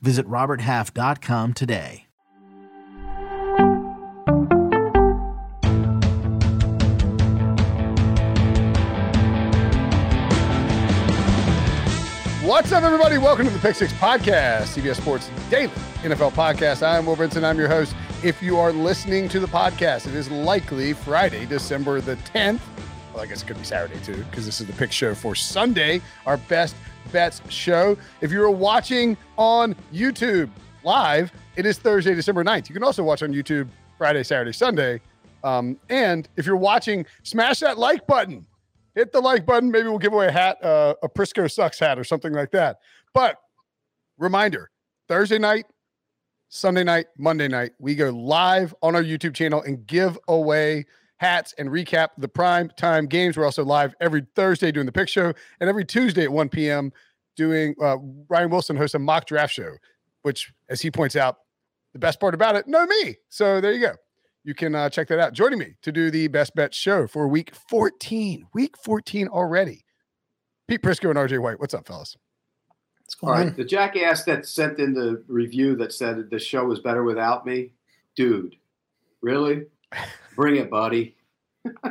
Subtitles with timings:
[0.00, 2.06] Visit RobertHalf.com today.
[12.46, 13.18] What's up, everybody?
[13.18, 15.72] Welcome to the Pick Six Podcast, CBS Sports Daily
[16.02, 16.86] NFL Podcast.
[16.86, 17.42] I'm Will Brinson.
[17.42, 17.96] I'm your host.
[18.22, 22.60] If you are listening to the podcast, it is likely Friday, December the 10th.
[23.12, 25.34] Well, I guess it could be Saturday too, because this is the pick show for
[25.34, 26.76] Sunday, our best
[27.12, 27.96] bets show.
[28.20, 30.50] If you're watching on YouTube
[30.84, 32.68] live, it is Thursday, December 9th.
[32.68, 35.00] You can also watch on YouTube Friday, Saturday, Sunday.
[35.44, 38.46] Um, and if you're watching, smash that like button
[38.96, 39.70] hit the like button.
[39.70, 42.78] Maybe we'll give away a hat, uh, a Prisco Sucks hat or something like that.
[43.14, 43.36] But
[44.18, 44.70] reminder
[45.06, 45.66] Thursday night,
[46.48, 50.86] Sunday night, Monday night, we go live on our YouTube channel and give away
[51.18, 53.36] hats and recap the prime time games.
[53.36, 56.92] We're also live every Thursday doing the pick show and every Tuesday at 1 p.m.
[57.36, 57.96] doing uh,
[58.28, 59.70] Ryan Wilson hosts a mock draft show,
[60.22, 61.38] which, as he points out,
[61.92, 63.16] the best part about it, no me.
[63.30, 63.94] So there you go
[64.46, 65.32] you can uh, check that out.
[65.32, 69.84] Joining me to do the best bet show for week 14, week 14 already.
[70.68, 71.58] Pete Prisco and RJ White.
[71.58, 72.16] What's up, fellas?
[73.00, 73.56] What's going All right, on?
[73.56, 77.72] The jackass that sent in the review that said the show was better without me,
[78.14, 78.54] dude,
[79.20, 79.66] really?
[80.36, 81.16] Bring it, buddy.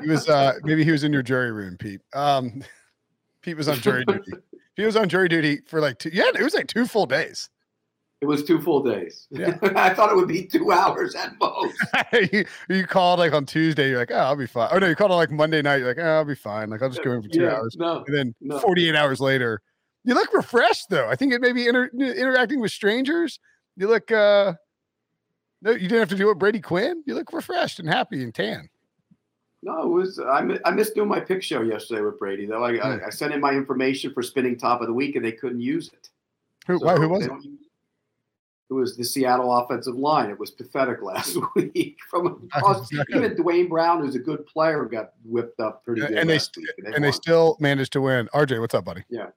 [0.02, 2.02] he was uh maybe he was in your jury room, Pete.
[2.14, 2.64] Um
[3.42, 4.32] Pete was on jury duty.
[4.76, 7.50] He was on jury duty for like two yeah, it was like two full days.
[8.22, 9.28] It was two full days.
[9.30, 9.58] Yeah.
[9.76, 11.78] I thought it would be two hours at most.
[12.34, 13.90] you, you, called like on Tuesday.
[13.90, 14.70] You're like, oh, I'll be fine.
[14.72, 15.78] Oh no, you called on like Monday night.
[15.78, 16.70] You're like, oh, I'll be fine.
[16.70, 17.76] Like I'll just go in for two yeah, hours.
[17.78, 18.60] No, and then no.
[18.60, 19.62] 48 hours later,
[20.06, 21.10] you look refreshed though.
[21.10, 23.40] I think it may be inter- interacting with strangers.
[23.76, 24.12] You look.
[24.12, 24.54] uh
[25.66, 26.38] No, you didn't have to do it.
[26.38, 27.04] Brady Quinn.
[27.08, 28.70] You look refreshed and happy and tan.
[29.64, 32.64] No, it was I, I missed doing my pick show yesterday with Brady though.
[32.64, 33.00] I, yeah.
[33.04, 35.62] I, I, sent in my information for spinning top of the week and they couldn't
[35.62, 36.10] use it.
[36.68, 36.78] Who?
[36.78, 37.32] So why, who was it?
[38.70, 40.30] it was the Seattle offensive line.
[40.30, 41.98] It was pathetic last week.
[42.12, 46.12] From across, even Duane Brown, who's a good player, got whipped up pretty good.
[46.12, 48.30] And they, st- and, they, and they still managed to win.
[48.36, 49.04] RJ, what's up, buddy?
[49.10, 49.28] Yeah.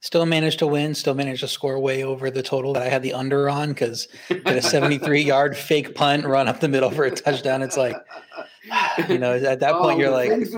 [0.00, 0.94] Still managed to win.
[0.94, 4.08] Still managed to score way over the total that I had the under on because
[4.44, 7.62] a 73 yard fake punt run up the middle for a touchdown.
[7.62, 7.96] It's like,
[9.08, 10.54] you know, at that point oh, you're like, things,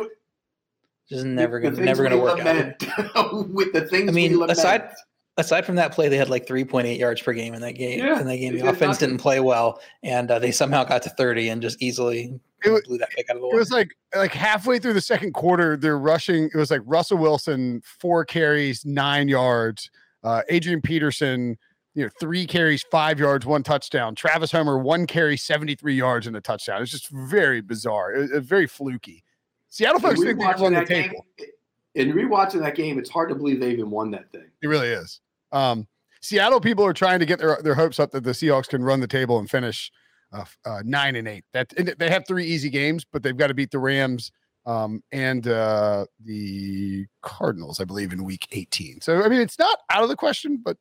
[1.09, 2.83] just never gonna never gonna work out.
[3.49, 4.91] with the things I mean, aside
[5.39, 8.01] aside from that play, they had like 3.8 yards per game in that game.
[8.01, 11.11] Yeah, in that game, the offense didn't play well, and uh, they somehow got to
[11.11, 13.57] 30 and just easily it, blew that pick out of the water.
[13.57, 16.51] It was like like halfway through the second quarter, they're rushing.
[16.53, 19.91] It was like Russell Wilson, four carries, nine yards.
[20.25, 21.57] Uh, Adrian Peterson,
[21.95, 24.15] you know, three carries, five yards, one touchdown.
[24.15, 26.83] Travis Homer, one carry, 73 yards and a touchdown.
[26.83, 28.13] It's just very bizarre.
[28.13, 29.23] It, it's very fluky.
[29.69, 31.25] Seattle folks think they won the table.
[31.37, 31.49] Game,
[31.95, 34.47] in rewatching that game, it's hard to believe they even won that thing.
[34.63, 35.21] It really is.
[35.53, 35.87] Um,
[36.21, 39.01] Seattle people are trying to get their, their hopes up that the Seahawks can run
[39.01, 39.91] the table and finish
[40.33, 41.45] uh, uh, nine and eight.
[41.53, 44.33] That and they have three easy games, but they've got to beat the Rams
[44.67, 49.01] um, and uh, the Cardinals, I believe, in Week 18.
[49.01, 50.77] So I mean, it's not out of the question, but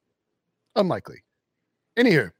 [0.75, 1.23] unlikely.
[1.97, 2.31] Anywho,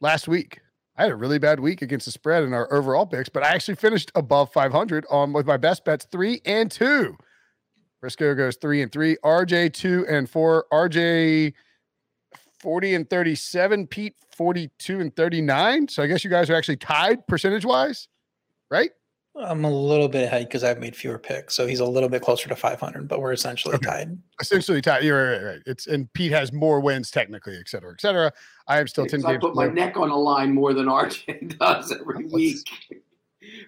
[0.00, 0.60] last week
[0.96, 3.48] I had a really bad week against the spread in our overall picks, but I
[3.48, 7.16] actually finished above 500 on with my best bets three and two.
[8.04, 9.16] Prisco goes three and three.
[9.24, 10.66] RJ two and four.
[10.72, 11.54] RJ
[12.60, 13.86] 40 and 37.
[13.86, 15.88] Pete 42 and 39.
[15.88, 18.08] So I guess you guys are actually tied percentage wise,
[18.70, 18.90] right?
[19.36, 22.22] I'm a little bit ahead because I've made fewer picks, so he's a little bit
[22.22, 23.86] closer to 500, but we're essentially okay.
[23.90, 24.18] tied.
[24.40, 25.02] Essentially tied.
[25.02, 28.32] You're right, right, It's and Pete has more wins technically, et cetera, et cetera.
[28.68, 31.90] I am still 10 I put my neck on a line more than RJ does
[31.90, 32.58] every week.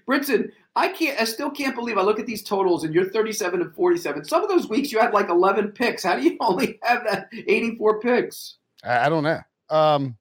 [0.08, 1.18] Brinson, I can't.
[1.18, 1.96] I still can't believe.
[1.96, 4.26] I look at these totals, and you're 37 and 47.
[4.26, 6.04] Some of those weeks you had like 11 picks.
[6.04, 8.58] How do you only have that 84 picks?
[8.84, 9.40] I, I don't know.
[9.70, 10.16] Um,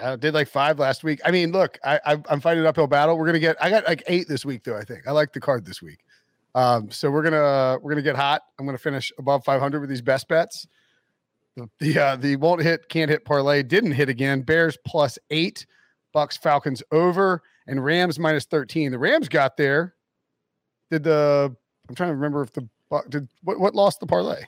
[0.00, 1.20] I did like five last week.
[1.24, 3.16] I mean, look, I, I am fighting an uphill battle.
[3.16, 3.56] We're gonna get.
[3.58, 4.76] I got like eight this week, though.
[4.76, 6.00] I think I like the card this week.
[6.54, 8.42] Um, so we're gonna we're gonna get hot.
[8.58, 10.66] I'm gonna finish above 500 with these best bets.
[11.56, 14.42] The the, uh, the won't hit, can't hit parlay didn't hit again.
[14.42, 15.64] Bears plus eight,
[16.12, 18.92] Bucks Falcons over and Rams minus 13.
[18.92, 19.94] The Rams got there.
[20.90, 21.54] Did the
[21.88, 22.68] I'm trying to remember if the
[23.08, 24.44] did what what lost the parlay?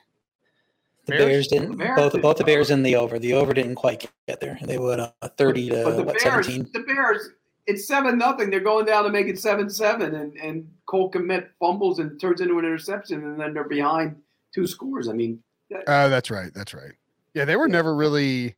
[1.06, 1.24] The Bears?
[1.24, 1.70] Bears, didn't.
[1.72, 2.44] The Bears both didn't both the.
[2.44, 3.18] Bears and the over.
[3.18, 4.58] The over didn't quite get there.
[4.62, 6.68] They would uh, thirty to But the what Bears, seventeen.
[6.72, 7.28] the Bears,
[7.66, 8.50] it's seven nothing.
[8.50, 12.40] They're going down to make it seven seven, and and Cole Kmet fumbles and turns
[12.40, 14.16] into an interception, and then they're behind
[14.54, 15.08] two scores.
[15.08, 15.42] I mean,
[15.86, 16.52] Uh, that's right.
[16.54, 16.92] That's right.
[17.34, 18.56] Yeah, they were never really.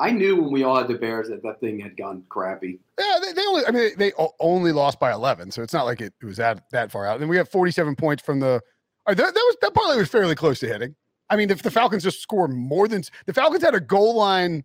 [0.00, 2.80] I knew when we all had the Bears that that thing had gone crappy.
[2.98, 3.66] Yeah, they, they only.
[3.66, 6.38] I mean, they o- only lost by eleven, so it's not like it, it was
[6.38, 7.20] that that far out.
[7.20, 8.60] And we have forty-seven points from the.
[9.06, 10.94] That, that was that parlay was fairly close to hitting.
[11.28, 14.64] I mean, if the Falcons just score more than the Falcons had a goal line,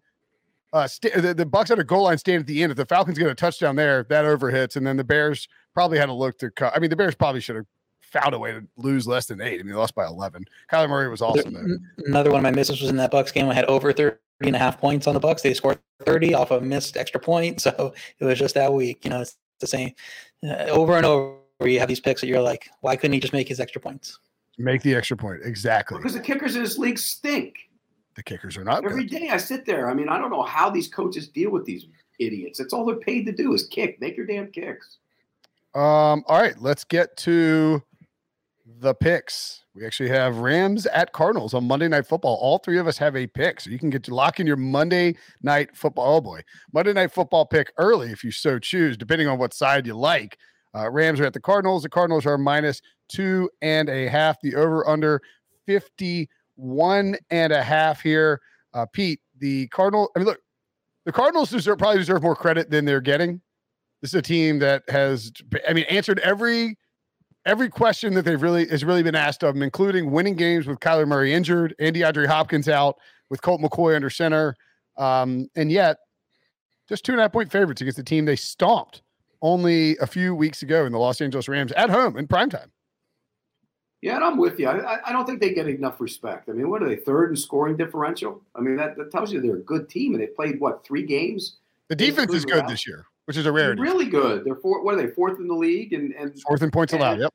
[0.74, 2.72] uh, sta the, the Bucks had a goal line stand at the end.
[2.72, 6.06] If the Falcons get a touchdown there, that overhits, and then the Bears probably had
[6.06, 6.74] to look to cut.
[6.76, 7.66] I mean, the Bears probably should have
[8.02, 9.60] found a way to lose less than eight.
[9.60, 10.46] I mean, they lost by eleven.
[10.72, 11.66] Kyler Murray was awesome there.
[12.06, 13.50] Another one of my misses was in that Bucks game.
[13.50, 15.42] I had over 30 and a half points on the Bucks.
[15.42, 17.62] They scored 30 off a missed extra point.
[17.66, 19.04] So it was just that week.
[19.04, 19.94] You know, it's the same
[20.44, 21.38] uh, over and over.
[21.62, 24.20] You have these picks that you're like, why couldn't he just make his extra points?
[24.58, 25.98] Make the extra point exactly.
[25.98, 27.56] Because the kickers in this league stink.
[28.16, 29.20] The kickers are not Every good.
[29.20, 29.90] day I sit there.
[29.90, 31.88] I mean, I don't know how these coaches deal with these
[32.20, 32.60] idiots.
[32.60, 34.00] That's all they're paid to do is kick.
[34.00, 34.98] Make your damn kicks.
[35.74, 37.84] Um, all right, let's get to
[38.80, 39.64] the picks.
[39.75, 42.38] We actually have Rams at Cardinals on Monday Night Football.
[42.42, 44.56] All three of us have a pick, so you can get to lock in your
[44.56, 46.16] Monday Night Football.
[46.16, 46.42] Oh boy,
[46.72, 50.38] Monday Night Football pick early if you so choose, depending on what side you like.
[50.74, 51.83] Uh, Rams are at the Cardinals.
[51.83, 54.39] The Cardinals are minus two and a half.
[54.42, 55.22] The over under
[55.66, 58.39] 51 and a half here.
[58.74, 60.39] Uh, Pete, the Cardinal, I mean, look,
[61.06, 63.42] the Cardinals deserve probably deserve more credit than they're getting.
[64.01, 65.33] This is a team that has,
[65.68, 66.77] I mean, answered every
[67.45, 70.80] every question that they've really has really been asked of them, including winning games with
[70.80, 72.97] Kyler Murray injured and DeAndre Hopkins out,
[73.30, 74.56] with Colt McCoy under center,
[74.97, 75.97] um, and yet
[76.88, 79.01] just two and a half point favorites against the team they stomped
[79.42, 82.68] only a few weeks ago in the Los Angeles Rams at home in primetime.
[84.01, 84.68] Yeah, and I'm with you.
[84.68, 86.48] I, I- I don't think they get enough respect.
[86.50, 88.41] I mean, what are they, third in scoring differential?
[88.56, 91.03] I mean, that, that tells you they're a good team, and they played, what, three
[91.03, 91.57] games?
[91.89, 92.68] The defense is good out.
[92.69, 93.81] this year, which is a They're rarity.
[93.81, 94.44] really good.
[94.45, 95.94] They're four, what are they, fourth in the league?
[95.94, 97.19] And, and Fourth in points allowed.
[97.19, 97.33] Yep.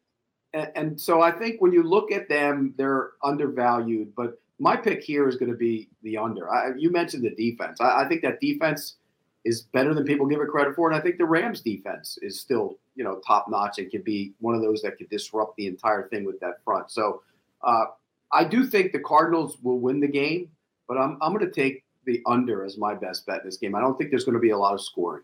[0.54, 4.14] and, and so I think when you look at them, they're undervalued.
[4.14, 6.50] But my pick here is going to be the under.
[6.52, 7.80] I, you mentioned the defense.
[7.80, 8.96] I, I think that defense
[9.44, 12.38] is better than people give it credit for, and I think the Rams' defense is
[12.38, 15.66] still, you know, top notch and could be one of those that could disrupt the
[15.66, 16.90] entire thing with that front.
[16.90, 17.22] So
[17.62, 17.84] uh,
[18.32, 20.50] I do think the Cardinals will win the game,
[20.86, 23.74] but I'm I'm going to take the under as my best bet in this game.
[23.74, 25.22] I don't think there's going to be a lot of scoring.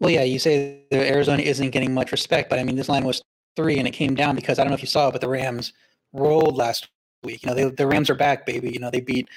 [0.00, 3.22] Well, yeah, you say Arizona isn't getting much respect, but I mean, this line was
[3.56, 5.28] three and it came down because I don't know if you saw it, but the
[5.28, 5.72] Rams
[6.12, 6.88] rolled last
[7.24, 7.42] week.
[7.42, 8.70] You know, they, the Rams are back, baby.
[8.70, 9.28] You know, they beat,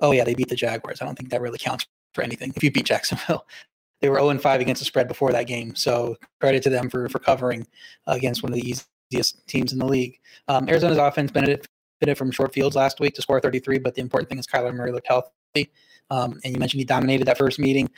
[0.00, 1.02] oh, yeah, they beat the Jaguars.
[1.02, 3.46] I don't think that really counts for anything if you beat Jacksonville.
[4.00, 5.76] They were 0 and 5 against the spread before that game.
[5.76, 7.64] So credit to them for, for covering
[8.08, 8.68] against one of the
[9.12, 10.18] easiest teams in the league.
[10.48, 11.68] Um, Arizona's offense benefited
[12.16, 14.90] from short fields last week to score 33, but the important thing is Kyler Murray
[14.90, 15.70] looked healthy.
[16.10, 17.88] Um, and you mentioned he dominated that first meeting.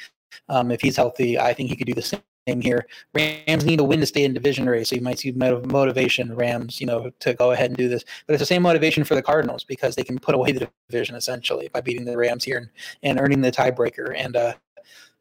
[0.48, 2.86] Um, if he's healthy, I think he could do the same here.
[3.14, 6.80] Rams need to win to stay in division race, so you might see motivation Rams,
[6.80, 8.04] you know, to go ahead and do this.
[8.26, 11.16] But it's the same motivation for the Cardinals because they can put away the division
[11.16, 12.68] essentially by beating the Rams here and,
[13.02, 14.54] and earning the tiebreaker, and uh,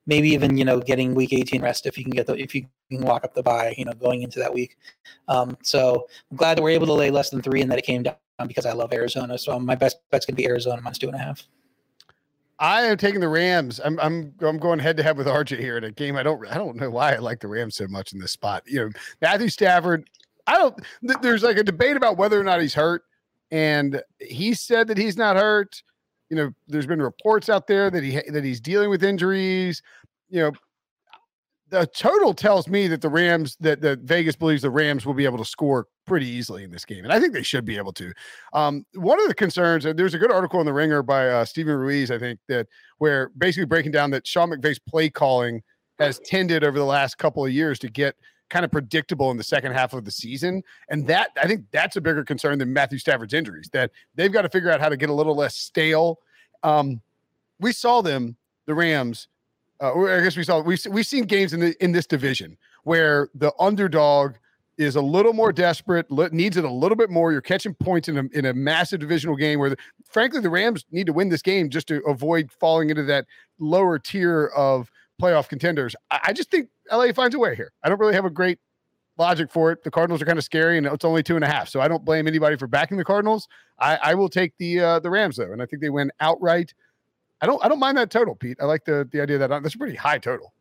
[0.06, 2.66] maybe even you know getting Week 18 rest if you can get the if you
[2.92, 4.77] can lock up the bye, you know, going into that week.
[5.27, 7.86] Um, so I'm glad that we're able to lay less than three and that it
[7.86, 8.16] came down
[8.48, 9.38] because I love Arizona.
[9.38, 11.48] So my best bet's gonna be Arizona minus two and a half.
[12.63, 13.81] I am taking the Rams.
[13.83, 16.15] I'm I'm I'm going head to head with RJ here in a game.
[16.15, 18.64] I don't I don't know why I like the Rams so much in this spot.
[18.66, 18.90] You know,
[19.21, 20.09] Matthew Stafford.
[20.47, 20.76] I don't.
[21.06, 23.04] th- There's like a debate about whether or not he's hurt,
[23.52, 25.83] and he said that he's not hurt.
[26.30, 29.81] You know, there's been reports out there that he that he's dealing with injuries.
[30.30, 30.52] You know,
[31.73, 35.25] the total tells me that the Rams that that Vegas believes the Rams will be
[35.25, 37.94] able to score pretty easily in this game, and I think they should be able
[37.94, 38.13] to.
[38.53, 41.45] Um, one of the concerns, and there's a good article in the Ringer by uh,
[41.45, 42.68] Steven Ruiz, I think that
[42.99, 45.63] where basically breaking down that Sean McVay's play calling
[45.97, 48.15] has tended over the last couple of years to get
[48.51, 51.95] kind of predictable in the second half of the season, and that I think that's
[51.95, 53.69] a bigger concern than Matthew Stafford's injuries.
[53.73, 56.19] That they've got to figure out how to get a little less stale.
[56.61, 57.01] Um,
[57.59, 58.37] we saw them,
[58.68, 59.27] the Rams.
[59.83, 63.28] Uh, I guess we saw we've we've seen games in the in this division where
[63.35, 64.35] the underdog
[64.78, 67.31] is a little more desperate, needs it a little bit more.
[67.31, 69.78] You're catching points in a in a massive divisional game where, the,
[70.09, 73.25] frankly, the Rams need to win this game just to avoid falling into that
[73.59, 74.90] lower tier of
[75.21, 75.97] playoff contenders.
[76.09, 77.73] I, I just think LA finds a way here.
[77.83, 78.59] I don't really have a great
[79.18, 79.83] logic for it.
[79.83, 81.90] The Cardinals are kind of scary, and it's only two and a half, so I
[81.90, 83.49] don't blame anybody for backing the Cardinals.
[83.80, 86.73] I, I will take the uh, the Rams though, and I think they win outright.
[87.44, 88.57] I don't I don't mind that total, Pete.
[88.62, 90.54] I like the the idea that that's a pretty high total.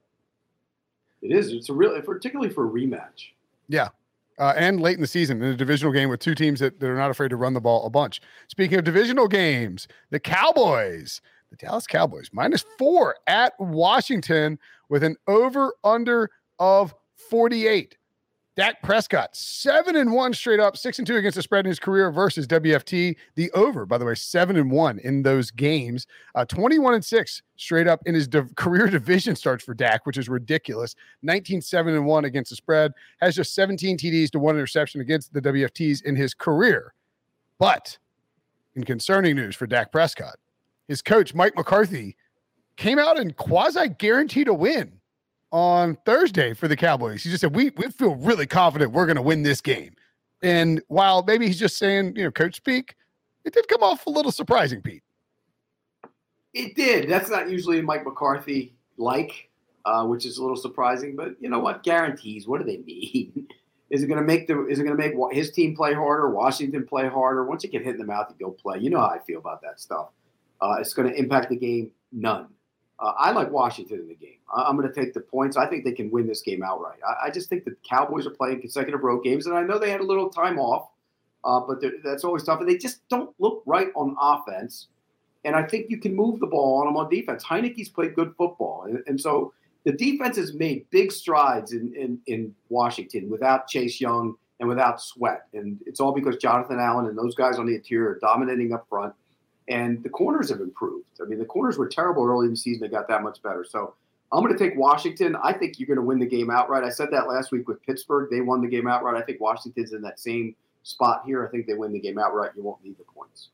[1.22, 1.52] It is.
[1.52, 3.28] It's a real, particularly for a rematch.
[3.68, 3.90] Yeah.
[4.36, 6.90] uh, and late in the season in a divisional game with two teams that, that
[6.90, 8.20] are not afraid to run the ball a bunch.
[8.48, 11.20] Speaking of divisional games, the Cowboys,
[11.50, 14.58] the Dallas Cowboys, minus four at Washington
[14.88, 16.92] with an over under of
[17.30, 17.96] 48.
[18.54, 21.78] Dak Prescott, seven and one straight up, six and two against the spread in his
[21.78, 23.16] career versus WFT.
[23.34, 26.06] The over, by the way, seven and one in those games.
[26.34, 30.18] Uh, 21 and six straight up in his div- career division starts for Dak, which
[30.18, 30.94] is ridiculous.
[31.22, 32.92] 19 7 and one against the spread,
[33.22, 36.92] has just 17 TDs to one interception against the WFTs in his career.
[37.58, 37.96] But
[38.74, 40.36] in concerning news for Dak Prescott,
[40.88, 42.16] his coach, Mike McCarthy,
[42.76, 45.00] came out and quasi guaranteed a win
[45.52, 47.22] on Thursday for the Cowboys.
[47.22, 49.94] He just said, we, we feel really confident we're going to win this game.
[50.42, 52.96] And while maybe he's just saying, you know, coach speak,
[53.44, 55.02] it did come off a little surprising, Pete.
[56.54, 57.08] It did.
[57.08, 59.50] That's not usually Mike McCarthy like,
[59.84, 61.16] uh, which is a little surprising.
[61.16, 61.82] But you know what?
[61.82, 62.46] Guarantees.
[62.46, 63.46] What do they mean?
[63.90, 64.66] is it going to make the?
[64.66, 66.30] Is it going to make his team play harder?
[66.30, 67.44] Washington play harder?
[67.44, 68.78] Once you get hit in the mouth, you go play.
[68.78, 70.08] You know how I feel about that stuff.
[70.60, 71.90] Uh, it's going to impact the game.
[72.12, 72.48] None.
[73.02, 74.38] Uh, I like Washington in the game.
[74.54, 75.56] I, am going to take the points.
[75.56, 77.00] I think they can win this game outright.
[77.06, 79.90] I, I, just think the Cowboys are playing consecutive road games, and I know they
[79.90, 80.88] had a little time off,
[81.44, 82.60] uh, but that's always tough.
[82.60, 84.86] And they just don't look right on offense.
[85.44, 87.42] And I think you can move the ball on them on defense.
[87.42, 89.52] Heinicke's played good football, and, and so
[89.84, 95.02] the defense has made big strides in, in, in Washington without Chase Young and without
[95.02, 98.72] Sweat, and it's all because Jonathan Allen and those guys on the interior are dominating
[98.72, 99.12] up front
[99.72, 101.06] and the corners have improved.
[101.20, 103.64] I mean, the corners were terrible early in the season; they got that much better.
[103.68, 103.94] So
[104.30, 105.36] I'm going to take Washington.
[105.42, 106.84] I think you're going to win the game outright.
[106.84, 109.16] I said that last week with Pittsburgh; they won the game outright.
[109.16, 111.46] I think Washington's in that same spot here.
[111.46, 112.50] I think they win the game outright.
[112.56, 113.48] You won't need the points.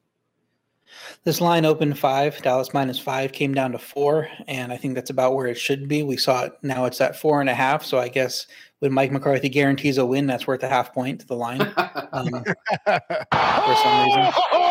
[1.25, 2.41] This line opened five.
[2.43, 5.87] Dallas minus five came down to four, and I think that's about where it should
[5.87, 6.03] be.
[6.03, 7.85] We saw it now; it's at four and a half.
[7.85, 8.47] So I guess
[8.81, 11.61] when Mike McCarthy guarantees a win, that's worth a half point to the line
[12.13, 12.45] um,
[12.85, 14.33] for some reason.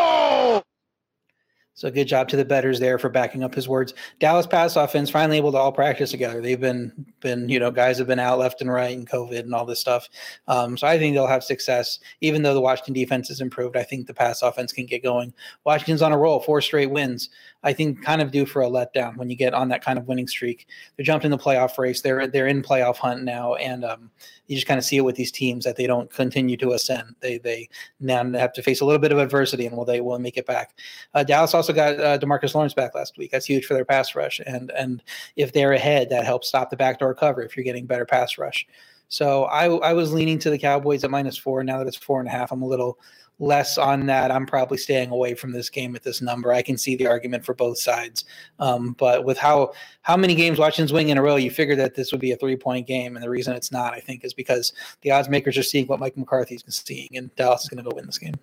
[1.78, 3.94] So good job to the bettors there for backing up his words.
[4.20, 6.42] Dallas pass offense finally able to all practice together.
[6.42, 9.54] They've been been you know guys have been out left and right and COVID and
[9.54, 10.10] all this stuff.
[10.48, 12.00] Um, so I think they'll have success.
[12.20, 15.36] Even though the Washington defense has improved, I think the pass offense can get going.
[15.66, 17.30] Washington's on a roll, four straight wins.
[17.62, 20.08] I think kind of due for a letdown when you get on that kind of
[20.08, 20.66] winning streak.
[20.96, 22.02] They're jumped in the playoff race.
[22.02, 24.10] They're they're in playoff hunt now, and um,
[24.48, 27.16] you just kind of see it with these teams that they don't continue to ascend.
[27.20, 30.20] They they now have to face a little bit of adversity, and will they will
[30.20, 30.78] make it back.
[31.14, 33.32] Uh, Dallas also got uh, Demarcus Lawrence back last week.
[33.32, 35.04] That's huge for their pass rush, and and
[35.36, 37.42] if they're ahead, that helps stop the backdoor cover.
[37.42, 38.66] If you're getting better pass rush.
[39.10, 41.64] So I, I was leaning to the Cowboys at minus four.
[41.64, 43.00] Now that it's four and a half, I'm a little
[43.40, 44.32] less on that.
[44.32, 46.52] I'm probably staying away from this game at this number.
[46.52, 48.26] I can see the argument for both sides,
[48.60, 51.96] um, but with how how many games Washington's winning in a row, you figure that
[51.96, 54.34] this would be a three point game, and the reason it's not, I think, is
[54.34, 57.90] because the odds makers are seeing what Mike McCarthy's seeing, and Dallas is going to
[57.90, 58.36] go win this game.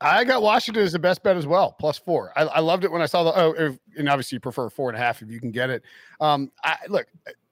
[0.00, 2.32] I got Washington as the best bet as well, plus four.
[2.36, 4.90] I, I loved it when I saw the oh, if, and obviously you prefer four
[4.90, 5.82] and a half if you can get it.
[6.20, 7.06] Um, I look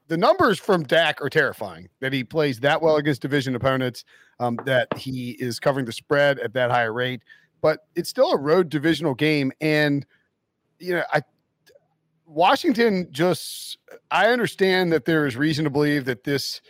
[0.08, 1.88] the numbers from Dak are terrifying.
[2.00, 4.04] That he plays that well against division opponents,
[4.40, 7.22] um, that he is covering the spread at that higher rate.
[7.60, 10.06] But it's still a road divisional game, and
[10.78, 11.22] you know, I
[12.26, 13.78] Washington just
[14.10, 16.60] I understand that there is reason to believe that this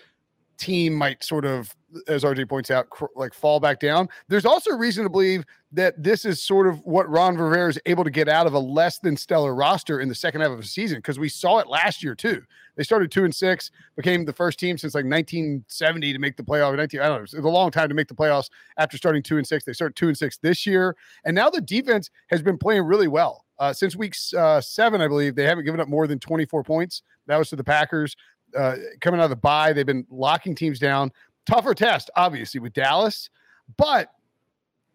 [0.58, 1.74] team might sort of,
[2.08, 4.08] as RJ points out, cr- like fall back down.
[4.28, 8.04] There's also reason to believe that this is sort of what Ron Rivera is able
[8.04, 10.66] to get out of a less than stellar roster in the second half of the
[10.66, 12.42] season because we saw it last year too.
[12.76, 16.42] They started two and six, became the first team since like 1970 to make the
[16.42, 16.76] playoffs.
[16.76, 18.48] 19, I don't know, it's a long time to make the playoffs
[18.78, 19.64] after starting two and six.
[19.64, 23.08] They started two and six this year, and now the defense has been playing really
[23.08, 23.44] well.
[23.58, 27.02] Uh, since week uh, seven, I believe they haven't given up more than 24 points.
[27.26, 28.16] That was to the Packers.
[28.56, 31.10] Uh, coming out of the bye, they've been locking teams down.
[31.46, 33.30] Tougher test, obviously, with Dallas,
[33.76, 34.10] but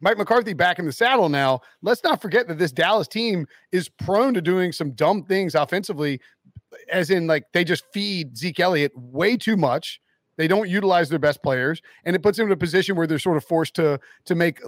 [0.01, 1.62] Mike McCarthy back in the saddle now.
[1.81, 6.20] Let's not forget that this Dallas team is prone to doing some dumb things offensively,
[6.91, 10.01] as in like they just feed Zeke Elliott way too much.
[10.38, 13.20] They don't utilize their best players, and it puts them in a position where they're
[13.20, 14.60] sort of forced to to make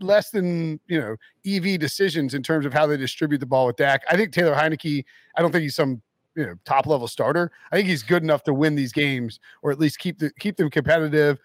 [0.00, 3.76] less than you know EV decisions in terms of how they distribute the ball with
[3.76, 4.02] Dak.
[4.10, 5.04] I think Taylor Heinicke.
[5.36, 6.02] I don't think he's some
[6.38, 7.50] you know top level starter.
[7.72, 10.56] I think he's good enough to win these games or at least keep the keep
[10.56, 11.38] them competitive.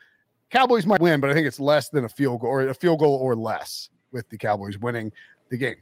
[0.51, 2.99] Cowboys might win, but I think it's less than a field goal or a field
[2.99, 5.11] goal or less with the Cowboys winning
[5.49, 5.77] the game.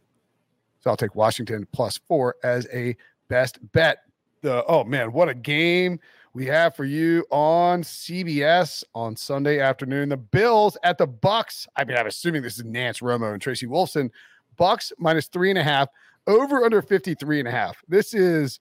[0.80, 2.96] So I'll take Washington plus four as a
[3.28, 3.98] best bet.
[4.42, 6.00] The oh man, what a game
[6.34, 10.08] we have for you on CBS on Sunday afternoon.
[10.08, 11.68] The Bills at the Bucks.
[11.76, 14.10] I mean, I'm assuming this is Nantz Romo and Tracy Wolfson.
[14.56, 15.90] Bucks minus three and a half,
[16.28, 17.78] over under 53 and a half.
[17.88, 18.60] This is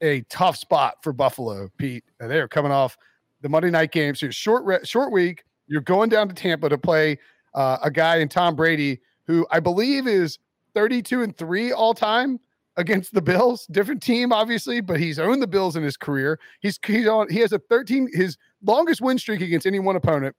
[0.00, 2.04] a tough spot for Buffalo, Pete.
[2.18, 2.96] They are coming off
[3.40, 4.14] the Monday night game.
[4.14, 5.44] So short re- short week.
[5.66, 7.18] You're going down to Tampa to play
[7.54, 10.38] uh, a guy in Tom Brady who I believe is
[10.74, 12.38] 32 and three all time
[12.76, 13.66] against the Bills.
[13.70, 16.38] Different team, obviously, but he's owned the Bills in his career.
[16.60, 17.28] He's he's on.
[17.30, 18.10] He has a 13.
[18.12, 20.36] His longest win streak against any one opponent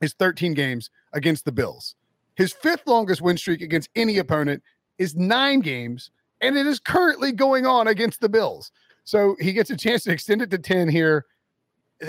[0.00, 1.94] is 13 games against the Bills.
[2.34, 4.62] His fifth longest win streak against any opponent
[4.98, 6.10] is nine games,
[6.42, 8.70] and it is currently going on against the Bills.
[9.04, 11.26] So he gets a chance to extend it to 10 here.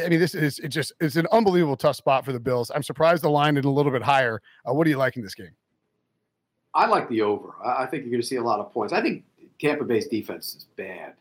[0.03, 2.71] I mean, this is it just it's an unbelievable tough spot for the Bills.
[2.73, 4.41] I'm surprised the line is a little bit higher.
[4.67, 5.51] Uh, what do you like in this game?
[6.73, 7.53] I like the over.
[7.63, 8.91] I think you're going to see a lot of points.
[8.91, 9.23] I think
[9.61, 11.13] Tampa Bay's defense is bad,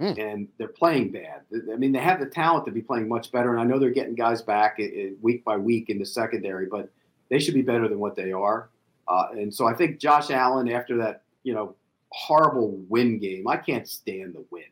[0.00, 0.18] mm.
[0.18, 1.42] and they're playing bad.
[1.70, 3.90] I mean, they have the talent to be playing much better, and I know they're
[3.90, 4.80] getting guys back
[5.20, 6.88] week by week in the secondary, but
[7.28, 8.70] they should be better than what they are.
[9.06, 11.74] Uh, and so I think Josh Allen, after that, you know,
[12.14, 14.66] horrible wind game, I can't stand the wind.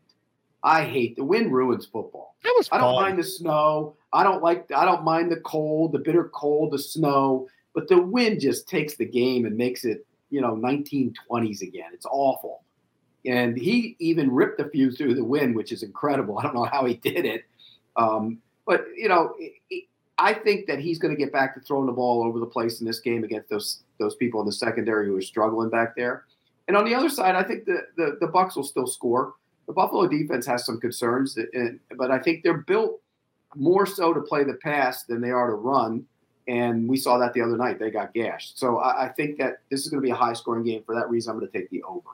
[0.63, 2.37] I hate the wind ruins football.
[2.45, 3.97] That was I don't mind the snow.
[4.13, 4.71] I don't like.
[4.75, 7.49] I don't mind the cold, the bitter cold, the snow.
[7.75, 11.91] But the wind just takes the game and makes it, you know, 1920s again.
[11.93, 12.63] It's awful.
[13.25, 16.39] And he even ripped a few through the wind, which is incredible.
[16.41, 17.45] I don't know how he did it.
[17.97, 19.85] Um, but you know, it,
[20.19, 22.81] I think that he's going to get back to throwing the ball over the place
[22.81, 26.25] in this game against those those people in the secondary who are struggling back there.
[26.69, 29.35] And on the other side, I think the the, the Bucks will still score.
[29.67, 33.01] The Buffalo defense has some concerns, eh, eh, but I think they're built
[33.55, 36.05] more so to play the pass than they are to run.
[36.49, 38.59] And we saw that the other night; they got gashed.
[38.59, 40.83] So I, I think that this is going to be a high scoring game.
[40.85, 42.11] For that reason, I'm going to take the over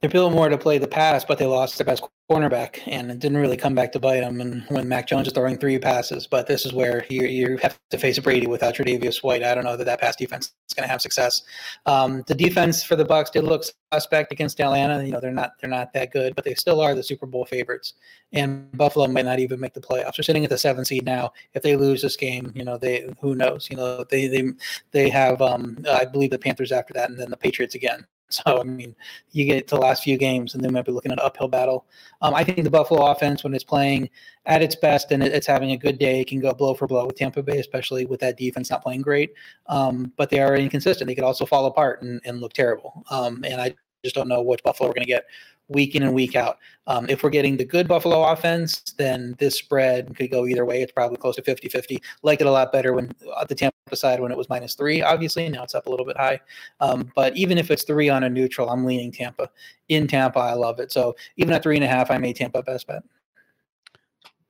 [0.00, 3.18] they're built more to play the pass, but they lost their best cornerback, and it
[3.18, 4.40] didn't really come back to bite them.
[4.40, 7.78] And when Mac Jones is throwing three passes, but this is where you, you have
[7.90, 9.42] to face Brady without Tre'Davious White.
[9.42, 11.42] I don't know that that pass defense is going to have success.
[11.86, 15.02] Um, the defense for the Bucks did look suspect against Atlanta.
[15.02, 17.46] You know they're not they're not that good, but they still are the Super Bowl
[17.46, 17.94] favorites.
[18.32, 20.16] And Buffalo might not even make the playoffs.
[20.16, 21.32] They're sitting at the seven seed now.
[21.54, 23.68] If they lose this game, you know they who knows?
[23.70, 24.50] You know they they
[24.90, 28.06] they have um, I believe the Panthers after that, and then the Patriots again.
[28.30, 28.94] So I mean,
[29.32, 31.48] you get to the last few games, and then might be looking at an uphill
[31.48, 31.86] battle.
[32.20, 34.10] Um, I think the Buffalo offense, when it's playing
[34.44, 37.16] at its best and it's having a good day, can go blow for blow with
[37.16, 39.32] Tampa Bay, especially with that defense not playing great.
[39.66, 43.02] Um, but they are inconsistent; they could also fall apart and, and look terrible.
[43.10, 45.24] Um, and I just don't know what Buffalo we're going to get
[45.68, 46.58] week in and week out.
[46.86, 50.82] Um, if we're getting the good Buffalo offense, then this spread could go either way.
[50.82, 52.02] It's probably close to 50 50.
[52.22, 55.02] Like it a lot better when at the Tampa side when it was minus three,
[55.02, 55.48] obviously.
[55.48, 56.40] Now it's up a little bit high.
[56.80, 59.50] Um, but even if it's three on a neutral, I'm leaning Tampa.
[59.88, 60.92] In Tampa, I love it.
[60.92, 63.02] So even at three and a half, I made Tampa best bet.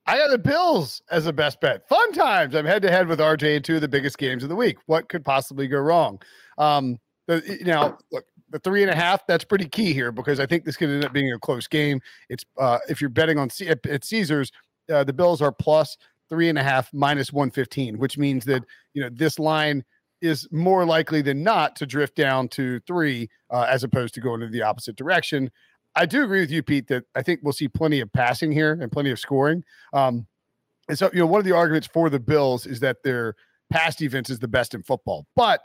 [0.06, 1.86] I got the Bills as a best bet.
[1.86, 2.54] Fun times.
[2.54, 4.78] I'm head to head with RJ in two of the biggest games of the week.
[4.86, 6.22] What could possibly go wrong?
[6.56, 6.98] Um,
[7.60, 10.76] now, look, the three and a half that's pretty key here because I think this
[10.76, 12.00] could end up being a close game.
[12.28, 14.52] It's uh, if you're betting on C- at Caesars,
[14.92, 15.96] uh, the Bills are plus
[16.28, 19.84] three and a half minus one fifteen, which means that you know this line
[20.20, 24.42] is more likely than not to drift down to three uh, as opposed to going
[24.42, 25.50] in the opposite direction.
[25.94, 28.78] I do agree with you, Pete, that I think we'll see plenty of passing here
[28.80, 29.64] and plenty of scoring.
[29.92, 30.26] Um,
[30.88, 33.34] and so, you know, one of the arguments for the Bills is that their
[33.70, 35.60] pass defense is the best in football, but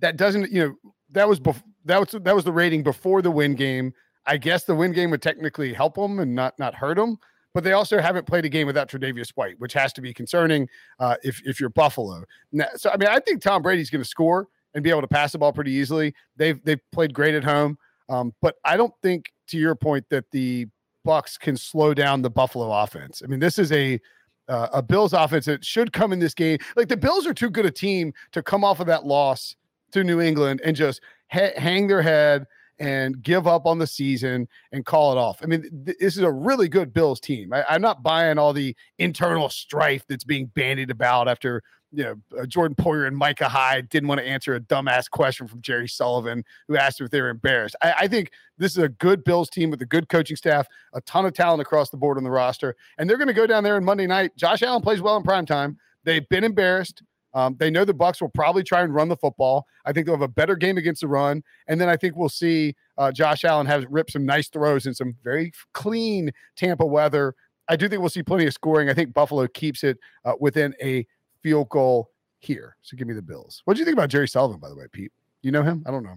[0.00, 3.30] that doesn't, you know, that was before that was that was the rating before the
[3.30, 3.92] win game.
[4.26, 7.18] I guess the win game would technically help them and not not hurt them,
[7.52, 10.68] but they also haven't played a game without Tre'Davious White, which has to be concerning
[10.98, 12.24] uh, if if you're Buffalo.
[12.52, 15.08] Now, so I mean, I think Tom Brady's going to score and be able to
[15.08, 16.14] pass the ball pretty easily.
[16.36, 20.30] They've they've played great at home, um, but I don't think, to your point, that
[20.30, 20.66] the
[21.04, 23.22] Bucks can slow down the Buffalo offense.
[23.22, 24.00] I mean, this is a
[24.48, 26.58] uh, a Bills offense that should come in this game.
[26.76, 29.56] Like the Bills are too good a team to come off of that loss
[29.92, 31.00] to New England and just
[31.34, 32.46] ha- hang their head
[32.78, 35.38] and give up on the season and call it off.
[35.42, 37.52] I mean, th- this is a really good Bills team.
[37.52, 42.14] I- am not buying all the internal strife that's being bandied about after you know
[42.40, 45.86] uh, Jordan Poyer and Micah Hyde didn't want to answer a dumbass question from Jerry
[45.86, 47.76] Sullivan who asked if they were embarrassed.
[47.80, 51.00] I, I think this is a good Bills team with a good coaching staff, a
[51.02, 53.62] ton of talent across the board on the roster, and they're going to go down
[53.62, 54.32] there on Monday night.
[54.36, 55.78] Josh Allen plays well in prime time.
[56.02, 57.02] They've been embarrassed.
[57.34, 59.66] Um, they know the Bucks will probably try and run the football.
[59.84, 62.28] I think they'll have a better game against the run, and then I think we'll
[62.28, 67.34] see uh, Josh Allen have rip some nice throws in some very clean Tampa weather.
[67.68, 68.88] I do think we'll see plenty of scoring.
[68.88, 71.06] I think Buffalo keeps it uh, within a
[71.42, 72.76] field goal here.
[72.82, 73.62] So give me the Bills.
[73.64, 75.12] What do you think about Jerry Sullivan, by the way, Pete?
[75.42, 75.82] You know him?
[75.86, 76.16] I don't know.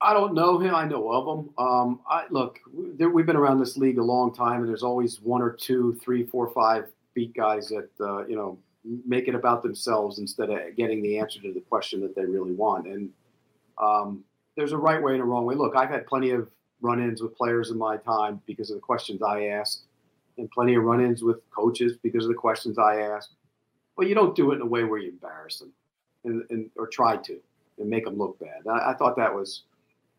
[0.00, 0.74] I don't know him.
[0.74, 1.50] I know of him.
[1.56, 2.58] Um, I look.
[2.96, 5.98] There, we've been around this league a long time, and there's always one or two,
[6.02, 8.58] three, four, five beat guys that uh, you know
[9.06, 12.52] make it about themselves instead of getting the answer to the question that they really
[12.52, 12.86] want.
[12.86, 13.10] And
[13.78, 14.24] um,
[14.56, 15.54] there's a right way and a wrong way.
[15.54, 19.22] Look, I've had plenty of run-ins with players in my time because of the questions
[19.22, 19.84] I asked.
[20.38, 23.30] and plenty of run-ins with coaches because of the questions I asked.
[23.96, 25.72] But you don't do it in a way where you embarrass them,
[26.24, 27.38] and, and or try to,
[27.78, 28.66] and make them look bad.
[28.68, 29.62] I, I thought that was,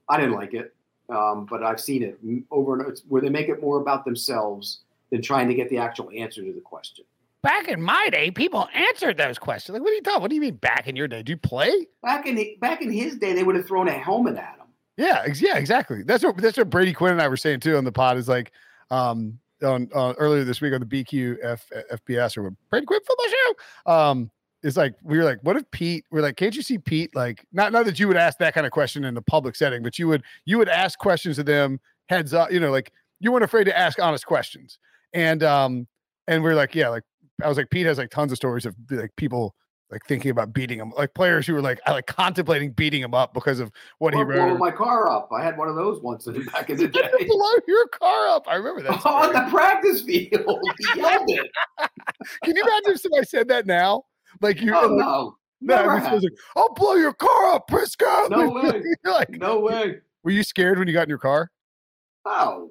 [0.08, 0.74] I didn't like it,
[1.10, 2.18] um, but I've seen it
[2.52, 4.80] over and over where they make it more about themselves
[5.12, 7.06] than trying to get the actual answer to the question.
[7.46, 9.74] Back in my day, people answered those questions.
[9.74, 10.22] Like, what do you talking?
[10.24, 11.22] What do you mean back in your day?
[11.22, 11.86] Do you play?
[12.02, 14.66] Back in back in his day, they would have thrown a helmet at him.
[14.98, 16.02] Yeah, yeah, exactly.
[16.02, 18.18] That's what that's what Brady Quinn and I were saying too on the pod.
[18.18, 18.52] Is like,
[18.90, 23.28] um, on uh, earlier this week on the BQ F, FBS or Brady Quinn football
[23.28, 23.92] show.
[23.94, 24.32] Um,
[24.64, 26.04] it's like we were like, what if Pete?
[26.10, 27.16] We're like, can't you see Pete?
[27.16, 29.84] Like, not not that you would ask that kind of question in the public setting,
[29.84, 31.80] but you would you would ask questions to them
[32.10, 32.52] heads up.
[32.52, 34.80] You know, like you weren't afraid to ask honest questions.
[35.14, 35.88] And um,
[36.28, 37.04] and we're like, yeah, like
[37.44, 39.56] I was like, Pete has like tons of stories of like people
[39.92, 43.34] like thinking about beating him, like players who were like like contemplating beating him up
[43.34, 44.50] because of what he wrote.
[44.50, 45.30] Blow my car up.
[45.32, 47.10] I had one of those once back in the day.
[47.28, 48.48] blow your car up.
[48.48, 49.02] I remember that.
[49.06, 50.32] Oh, on the practice field.
[50.94, 51.52] he yelled it.
[52.44, 54.04] Can you imagine if somebody said that now?
[54.42, 54.74] Like you.
[54.76, 55.38] Oh, like, no.
[55.62, 56.22] No, like,
[56.56, 58.30] I'll blow your car up, Prisco.
[58.30, 58.84] No way.
[59.06, 60.00] like, no way.
[60.24, 61.50] Were you scared when you got in your car?
[62.26, 62.70] Oh.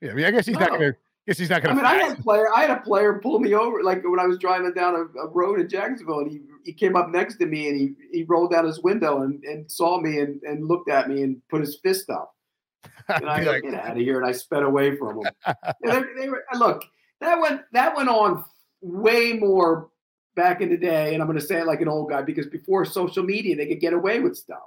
[0.00, 0.60] Yeah, I mean, I guess he's no.
[0.60, 0.92] not going
[1.38, 1.82] he's not going to.
[1.82, 2.46] I mean, I had a player.
[2.54, 5.28] I had a player pull me over, like when I was driving down a, a,
[5.28, 8.52] road in Jacksonville, and he, he came up next to me and he, he rolled
[8.52, 11.78] down his window and, and saw me and, and looked at me and put his
[11.82, 12.34] fist up.
[13.08, 15.32] And I go, like, get out of here, and I sped away from him.
[15.82, 16.84] they, they were, look,
[17.20, 18.44] that went that went on
[18.82, 19.90] way more
[20.36, 22.46] back in the day, and I'm going to say it like an old guy because
[22.46, 24.62] before social media, they could get away with stuff.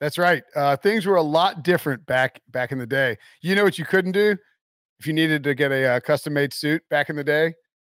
[0.00, 0.42] That's right.
[0.56, 3.16] Uh, things were a lot different back back in the day.
[3.42, 4.36] You know what you couldn't do?
[4.98, 7.54] If you needed to get a uh, custom made suit back in the day,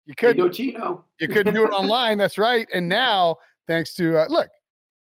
[0.07, 0.43] you couldn't.
[0.43, 1.03] Indochino.
[1.21, 2.19] you couldn't do it online.
[2.19, 2.67] That's right.
[2.73, 4.49] And now, thanks to uh, look,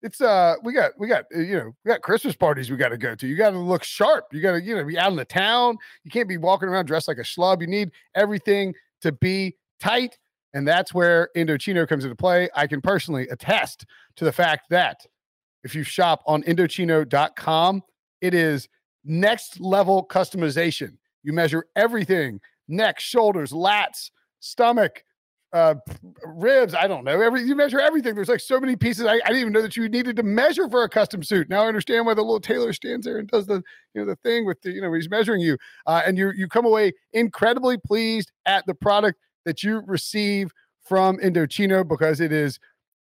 [0.02, 2.90] it's uh we got we got uh, you know we got Christmas parties we got
[2.90, 3.26] to go to.
[3.26, 4.26] You got to look sharp.
[4.32, 5.76] You got to you know be out in the town.
[6.04, 7.60] You can't be walking around dressed like a schlub.
[7.60, 10.18] You need everything to be tight,
[10.52, 12.48] and that's where Indochino comes into play.
[12.54, 15.00] I can personally attest to the fact that
[15.64, 17.82] if you shop on Indochino.com,
[18.20, 18.68] it is
[19.04, 20.96] next level customization.
[21.24, 24.10] You measure everything neck, shoulders, lats,
[24.40, 25.02] stomach,
[25.54, 25.76] uh,
[26.24, 26.74] ribs.
[26.74, 27.20] I don't know.
[27.20, 28.16] Every you measure everything.
[28.16, 29.06] There's like so many pieces.
[29.06, 31.48] I, I, didn't even know that you needed to measure for a custom suit.
[31.48, 33.62] Now I understand why the little tailor stands there and does the
[33.94, 35.56] you know the thing with the you know he's measuring you.
[35.86, 40.50] Uh, and you you come away incredibly pleased at the product that you receive
[40.82, 42.58] from Indochino because it is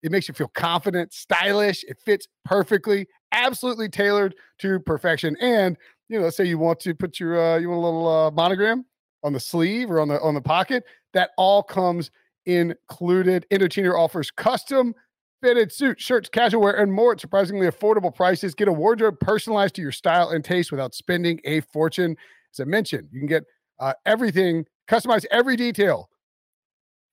[0.03, 1.85] it makes you feel confident, stylish.
[1.85, 5.77] It fits perfectly, absolutely tailored to perfection, and
[6.13, 8.31] you know, let's say you want to put your uh, you want a little uh,
[8.31, 8.85] monogram
[9.25, 10.85] on the sleeve or on the on the pocket.
[11.15, 12.11] That all comes
[12.45, 13.47] included.
[13.51, 14.95] Indochino offers custom
[15.41, 18.55] fitted suits, shirts, casual wear, and more at surprisingly affordable prices.
[18.55, 22.17] Get a wardrobe personalized to your style and taste without spending a fortune.
[22.53, 23.45] As I mentioned, you can get
[23.81, 26.11] uh, everything, customize every detail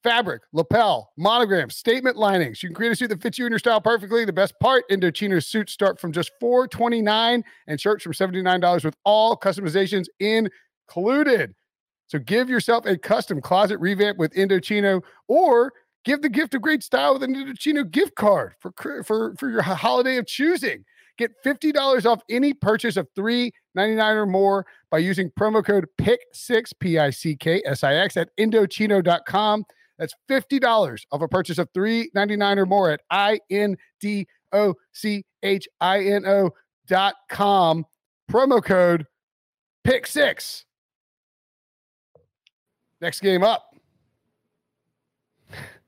[0.04, 2.64] fabric, lapel, monogram, statement linings.
[2.64, 4.26] You can create a suit that fits you and your style perfectly.
[4.26, 9.36] The best part, Indochino's suits start from just 429 and shirts from $79 with all
[9.38, 11.54] customizations included.
[12.08, 15.74] So give yourself a custom closet revamp with Indochino or
[16.06, 19.62] give the gift of great style with an Indochino gift card for, for, for your
[19.62, 20.86] holiday of choosing.
[21.20, 26.98] Get $50 off any purchase of $3.99 or more by using promo code PICK6, P
[26.98, 29.66] I C K S I X, at Indochino.com.
[30.00, 34.30] That's $50 off a purchase of $3.99 or more at I-N-D-O-C-H-I-N-O
[36.88, 37.86] dot com.
[38.32, 39.06] Promo code
[39.84, 40.66] pick six.
[43.02, 43.76] Next game up.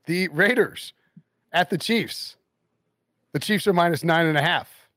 [0.06, 0.92] The Raiders
[1.52, 2.36] at the Chiefs.
[3.32, 4.88] The Chiefs are minus nine and a half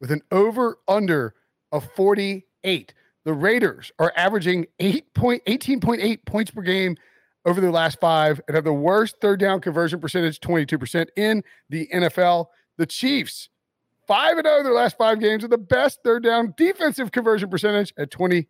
[0.00, 1.34] with an over under
[1.72, 2.94] of 48.
[3.24, 6.96] The Raiders are averaging 8 point, 18.8 points per game
[7.44, 11.88] over their last five and have the worst third down conversion percentage, 22% in the
[11.92, 12.46] NFL.
[12.76, 13.48] The Chiefs,
[14.06, 17.92] 5 and 0 their last five games, are the best third down defensive conversion percentage
[17.98, 18.46] at 26%.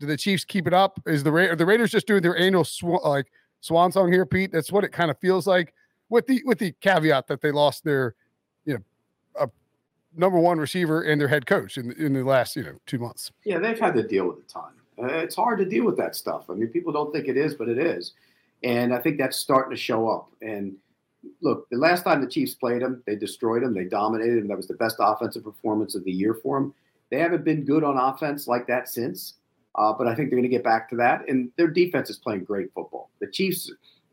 [0.00, 1.00] Do the Chiefs keep it up?
[1.06, 4.52] Is the, Ra- the Raiders just doing their annual sw- like swan song here, Pete?
[4.52, 5.74] That's what it kind of feels like
[6.08, 8.14] with the with the caveat that they lost their,
[8.64, 8.80] you know,
[9.40, 9.50] a
[10.14, 13.30] number one receiver and their head coach in, in the last, you know, two months.
[13.44, 14.72] Yeah, they've had to deal with a ton.
[15.00, 16.44] Uh, it's hard to deal with that stuff.
[16.50, 18.12] I mean, people don't think it is, but it is.
[18.62, 20.30] And I think that's starting to show up.
[20.40, 20.76] And
[21.40, 24.48] look, the last time the Chiefs played them, they destroyed them, they dominated them.
[24.48, 26.74] That was the best offensive performance of the year for them.
[27.10, 29.34] They haven't been good on offense like that since.
[29.74, 31.28] Uh, but I think they're going to get back to that.
[31.28, 33.10] And their defense is playing great football.
[33.20, 33.72] The Chiefs,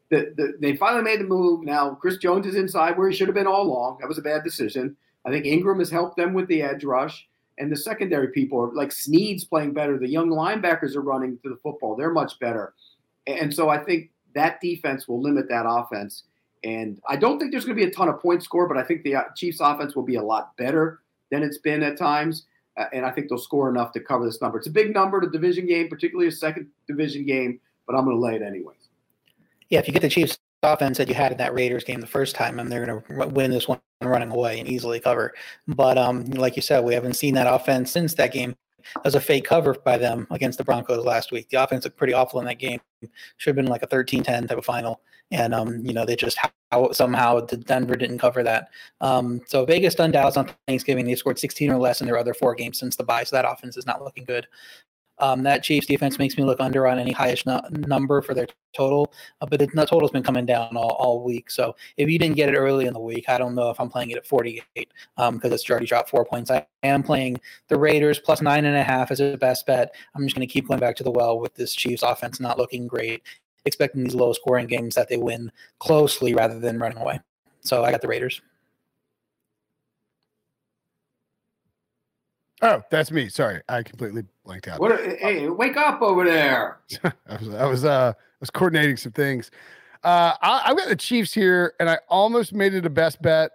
[0.09, 1.63] the, the, they finally made the move.
[1.63, 3.97] Now Chris Jones is inside where he should have been all along.
[3.99, 4.95] That was a bad decision.
[5.25, 7.27] I think Ingram has helped them with the edge rush
[7.59, 9.97] and the secondary people are like Sneed's playing better.
[9.97, 12.73] The young linebackers are running to the football; they're much better.
[13.27, 16.23] And so I think that defense will limit that offense.
[16.63, 18.83] And I don't think there's going to be a ton of points scored, but I
[18.83, 20.99] think the uh, Chiefs' offense will be a lot better
[21.31, 22.47] than it's been at times.
[22.75, 24.57] Uh, and I think they'll score enough to cover this number.
[24.57, 28.17] It's a big number, the division game, particularly a second division game, but I'm going
[28.17, 28.89] to lay it anyways.
[29.69, 32.07] Yeah, if you get the Chiefs offense that you had in that Raiders game the
[32.07, 35.33] first time, and they're going to win this one running away and easily cover.
[35.67, 38.55] But um, like you said, we haven't seen that offense since that game.
[39.03, 41.49] Was a fake cover by them against the Broncos last week.
[41.49, 42.79] The offense looked pretty awful in that game.
[43.37, 45.01] Should have been like a 13-10 type of final.
[45.31, 46.37] And um, you know, they just
[46.71, 48.69] how, somehow the Denver didn't cover that.
[49.01, 51.05] Um, so Vegas done Dallas on Thanksgiving.
[51.05, 53.25] They scored 16 or less in their other four games since the bye.
[53.25, 54.47] So that offense is not looking good.
[55.19, 59.11] Um, that Chiefs defense makes me look under on any highest number for their total,
[59.41, 61.51] uh, but the total's been coming down all, all week.
[61.51, 63.89] So if you didn't get it early in the week, I don't know if I'm
[63.89, 66.51] playing it at 48 because um, it's already dropped four points.
[66.51, 69.93] I am playing the Raiders plus nine and a half as a best bet.
[70.15, 72.57] I'm just going to keep going back to the well with this Chiefs offense not
[72.57, 73.23] looking great,
[73.65, 77.19] expecting these low scoring games that they win closely rather than running away.
[77.61, 78.41] So I got the Raiders.
[82.61, 83.29] Oh, that's me.
[83.29, 84.79] Sorry, I completely blanked out.
[84.79, 84.99] What?
[84.99, 86.79] Hey, wake up over there!
[87.03, 89.49] I was, I was, uh, I was coordinating some things.
[90.03, 93.51] Uh, I, I've got the Chiefs here, and I almost made it a best bet.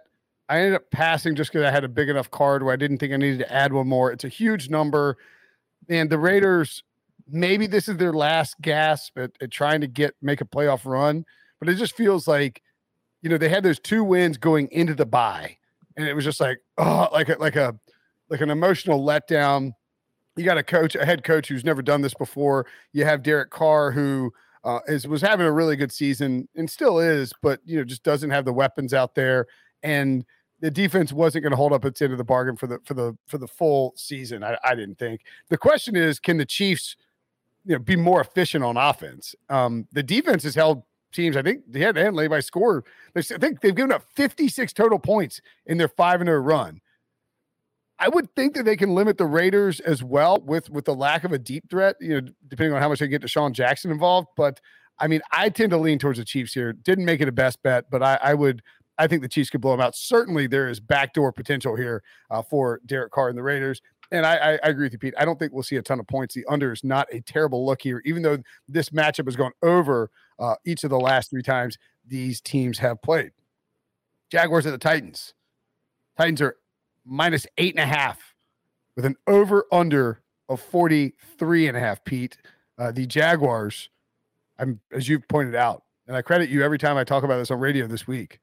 [0.49, 2.97] I ended up passing just because I had a big enough card where I didn't
[2.99, 4.11] think I needed to add one more.
[4.11, 5.17] It's a huge number,
[5.89, 6.83] and the Raiders.
[7.27, 11.25] Maybe this is their last gasp at, at trying to get make a playoff run,
[11.59, 12.61] but it just feels like,
[13.23, 15.57] you know, they had those two wins going into the bye,
[15.97, 17.75] and it was just like, oh, like a, like a
[18.29, 19.71] like an emotional letdown.
[20.35, 22.65] You got a coach, a head coach who's never done this before.
[22.91, 24.33] You have Derek Carr, who
[24.63, 28.03] uh, is was having a really good season and still is, but you know just
[28.03, 29.47] doesn't have the weapons out there,
[29.83, 30.25] and
[30.59, 32.93] the defense wasn't going to hold up its end of the bargain for the for
[32.95, 34.43] the for the full season.
[34.43, 35.21] I, I didn't think.
[35.49, 36.97] The question is, can the Chiefs,
[37.65, 39.35] you know, be more efficient on offense?
[39.49, 40.83] Um, the defense has held
[41.13, 41.37] teams.
[41.37, 42.83] I think they had and lay by score.
[43.15, 46.81] I think they've given up 56 total points in their five and a run.
[47.97, 51.23] I would think that they can limit the Raiders as well with with the lack
[51.23, 54.27] of a deep threat, you know, depending on how much they get DeSean Jackson involved.
[54.35, 54.59] But
[54.99, 56.73] I mean, I tend to lean towards the Chiefs here.
[56.73, 58.61] Didn't make it a best bet, but I, I would
[58.97, 59.95] I think the Chiefs could blow them out.
[59.95, 63.81] Certainly, there is backdoor potential here uh, for Derek Carr and the Raiders.
[64.11, 65.15] And I, I, I, agree with you, Pete.
[65.17, 66.35] I don't think we'll see a ton of points.
[66.35, 68.37] The under is not a terrible look here, even though
[68.69, 71.77] this matchup has gone over uh, each of the last three times
[72.07, 73.31] these teams have played.
[74.29, 75.33] Jaguars at the Titans.
[76.17, 76.55] Titans are
[77.05, 78.35] minus eight and a half
[78.95, 82.37] with an over under of 43 and a half, Pete.
[82.77, 83.89] Uh, the Jaguars,
[84.59, 87.51] I'm as you've pointed out, and I credit you every time I talk about this
[87.51, 88.39] on radio this week.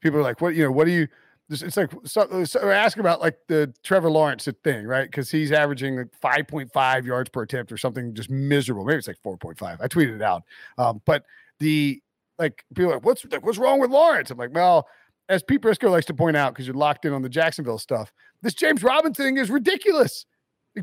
[0.00, 1.08] People are like, what, you know, what do you,
[1.50, 5.10] it's like, so, so ask about like the Trevor Lawrence thing, right?
[5.10, 8.84] Because he's averaging like 5.5 yards per attempt or something just miserable.
[8.84, 9.80] Maybe it's like 4.5.
[9.80, 10.42] I tweeted it out.
[10.78, 11.24] Um, but
[11.58, 12.00] the,
[12.38, 14.30] like, people like, what's, like, what's wrong with Lawrence?
[14.30, 14.86] I'm like, well,
[15.28, 18.12] as Pete Prisco likes to point out, because you're locked in on the Jacksonville stuff,
[18.42, 20.26] this James Robinson thing is ridiculous.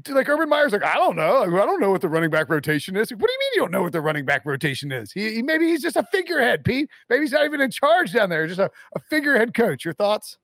[0.07, 1.43] Like Urban Meyer's like, I don't know.
[1.43, 3.11] I don't know what the running back rotation is.
[3.11, 5.11] What do you mean you don't know what the running back rotation is?
[5.11, 6.89] He, he maybe he's just a figurehead, Pete.
[7.09, 8.47] Maybe he's not even in charge down there.
[8.47, 9.83] Just a, a figurehead coach.
[9.83, 10.37] Your thoughts?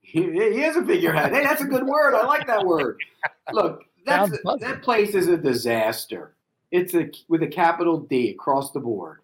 [0.00, 1.32] He, he is a figurehead.
[1.32, 2.14] Hey, that's a good word.
[2.14, 3.00] I like that word.
[3.52, 4.30] Look, that's
[4.60, 6.36] that place is a disaster.
[6.70, 9.22] It's a with a capital D across the board.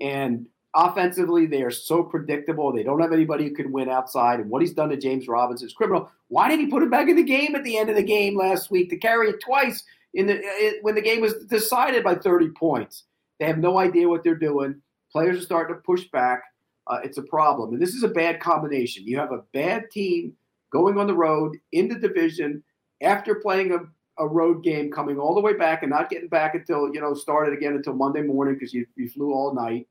[0.00, 2.72] And Offensively, they are so predictable.
[2.72, 4.40] They don't have anybody who can win outside.
[4.40, 6.10] And what he's done to James Robinson is criminal.
[6.28, 8.38] Why did he put him back in the game at the end of the game
[8.38, 12.14] last week to carry it twice in the it, when the game was decided by
[12.14, 13.04] 30 points?
[13.38, 14.80] They have no idea what they're doing.
[15.10, 16.42] Players are starting to push back.
[16.86, 17.74] Uh, it's a problem.
[17.74, 19.06] And this is a bad combination.
[19.06, 20.32] You have a bad team
[20.72, 22.62] going on the road in the division
[23.02, 26.54] after playing a, a road game, coming all the way back and not getting back
[26.54, 29.86] until, you know, started again until Monday morning because you, you flew all night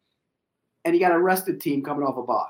[0.85, 2.45] and you got a rested team coming off a bye.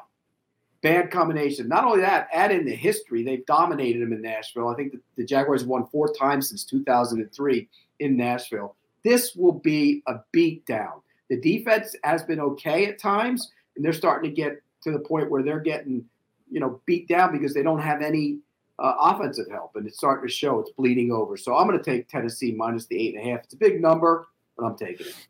[0.82, 1.68] Bad combination.
[1.68, 3.24] Not only that, add in the history.
[3.24, 4.70] They've dominated them in Nashville.
[4.70, 7.68] I think the, the Jaguars won four times since 2003
[8.00, 8.76] in Nashville.
[9.04, 11.02] This will be a beatdown.
[11.30, 15.30] The defense has been okay at times, and they're starting to get to the point
[15.30, 16.04] where they're getting,
[16.50, 18.40] you know, beat down because they don't have any
[18.80, 20.60] uh, offensive help, and it's starting to show.
[20.60, 21.38] It's bleeding over.
[21.38, 23.44] So I'm going to take Tennessee minus the eight and a half.
[23.44, 25.28] It's a big number, but I'm taking it.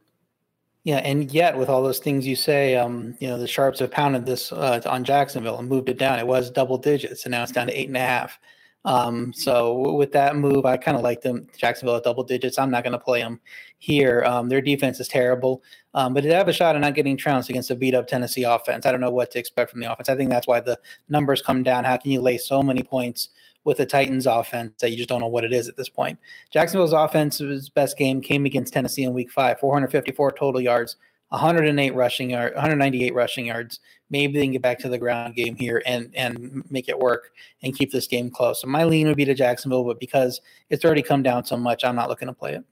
[0.84, 3.92] Yeah, and yet with all those things you say, um, you know, the sharps have
[3.92, 6.18] pounded this uh, on Jacksonville and moved it down.
[6.18, 8.40] It was double digits, and now it's down to eight and a half.
[8.84, 12.58] Um, so with that move, I kind of like them Jacksonville at double digits.
[12.58, 13.40] I'm not going to play them
[13.78, 14.24] here.
[14.26, 15.62] Um, their defense is terrible,
[15.94, 18.44] um, but they have a shot of not getting trounced against a beat up Tennessee
[18.44, 18.88] offense.
[18.88, 20.10] I don't know what to expect from the offense.
[20.10, 21.84] I think that's why the numbers come down.
[21.84, 23.30] How can you lay so many points
[23.64, 26.18] with the Titans offense that you just don't know what it is at this point.
[26.52, 30.96] Jacksonville's offense's best game came against Tennessee in week five, 454 total yards,
[31.30, 33.80] 108 rushing yards, 198 rushing yards.
[34.10, 37.32] Maybe they can get back to the ground game here and and make it work
[37.64, 38.62] and keep this game close.
[38.62, 41.86] So my lean would be to Jacksonville, but because it's already come down so much,
[41.86, 42.66] I'm not looking to play it.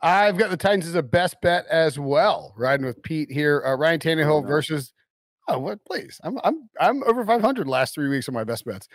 [0.00, 2.54] I've got the Titans as a best bet as well.
[2.56, 3.62] Riding with Pete here.
[3.66, 4.92] Uh, Ryan Tannehill versus.
[5.48, 5.84] Oh, what?
[5.86, 8.86] Please, I'm I'm I'm over 500 last three weeks on my best bets.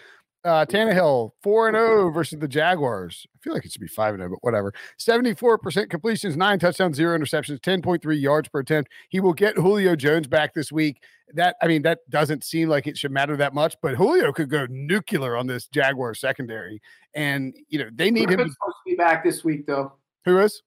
[0.46, 3.26] Uh, Tannehill, 4 and 0 versus the Jaguars.
[3.34, 4.74] I feel like it should be 5 and 0, but whatever.
[5.00, 8.92] 74% completions, nine touchdowns, zero interceptions, 10.3 yards per attempt.
[9.08, 11.02] He will get Julio Jones back this week.
[11.34, 14.50] That, I mean, that doesn't seem like it should matter that much, but Julio could
[14.50, 16.82] go nuclear on this Jaguar secondary.
[17.16, 18.56] And, you know, they need Griffin's him.
[18.60, 19.94] supposed to be back this week, though.
[20.26, 20.62] Who is?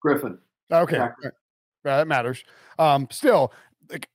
[0.00, 0.38] Griffin.
[0.72, 0.94] Okay.
[0.94, 1.30] Exactly.
[1.84, 2.44] Uh, that matters.
[2.78, 3.52] Um, still,
[3.90, 4.08] like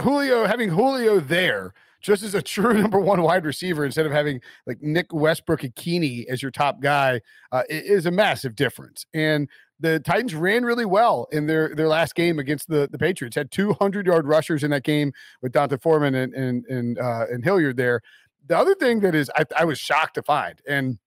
[0.00, 4.40] Julio, having Julio there just as a true number one wide receiver instead of having
[4.66, 9.06] like Nick Westbrook Ikhine as your top guy uh, is a massive difference.
[9.14, 9.48] And
[9.80, 13.34] the Titans ran really well in their their last game against the the Patriots.
[13.34, 15.12] Had 200 yard rushers in that game
[15.42, 18.02] with D'Onta Foreman and and and, uh, and Hilliard there.
[18.46, 20.98] The other thing that is I, I was shocked to find and.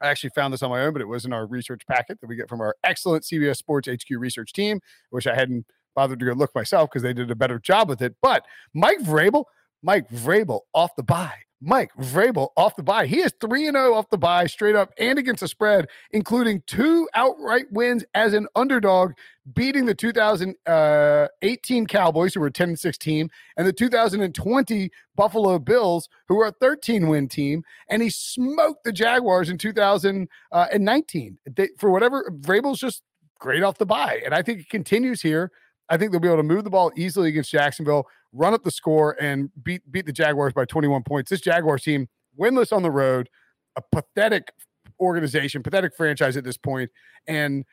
[0.00, 2.26] I actually found this on my own, but it was in our research packet that
[2.26, 6.26] we get from our excellent CBS Sports HQ research team, which I hadn't bothered to
[6.26, 8.16] go look myself because they did a better job with it.
[8.20, 9.44] But Mike Vrabel,
[9.82, 11.34] Mike Vrabel off the bye.
[11.64, 13.06] Mike Vrabel off the bye.
[13.06, 17.08] He is 3 0 off the bye, straight up and against the spread, including two
[17.14, 19.12] outright wins as an underdog,
[19.54, 26.08] beating the 2018 uh, Cowboys, who were 10 6 team, and the 2020 Buffalo Bills,
[26.26, 27.62] who were a 13 win team.
[27.88, 30.28] And he smoked the Jaguars in 2019.
[30.52, 33.02] Uh, they, for whatever, Vrabel's just
[33.38, 34.20] great off the bye.
[34.24, 35.52] And I think it continues here.
[35.88, 38.70] I think they'll be able to move the ball easily against Jacksonville, run up the
[38.70, 41.30] score, and beat beat the Jaguars by 21 points.
[41.30, 43.28] This Jaguars team, winless on the road,
[43.76, 44.52] a pathetic
[45.00, 46.90] organization, pathetic franchise at this point,
[47.26, 47.64] and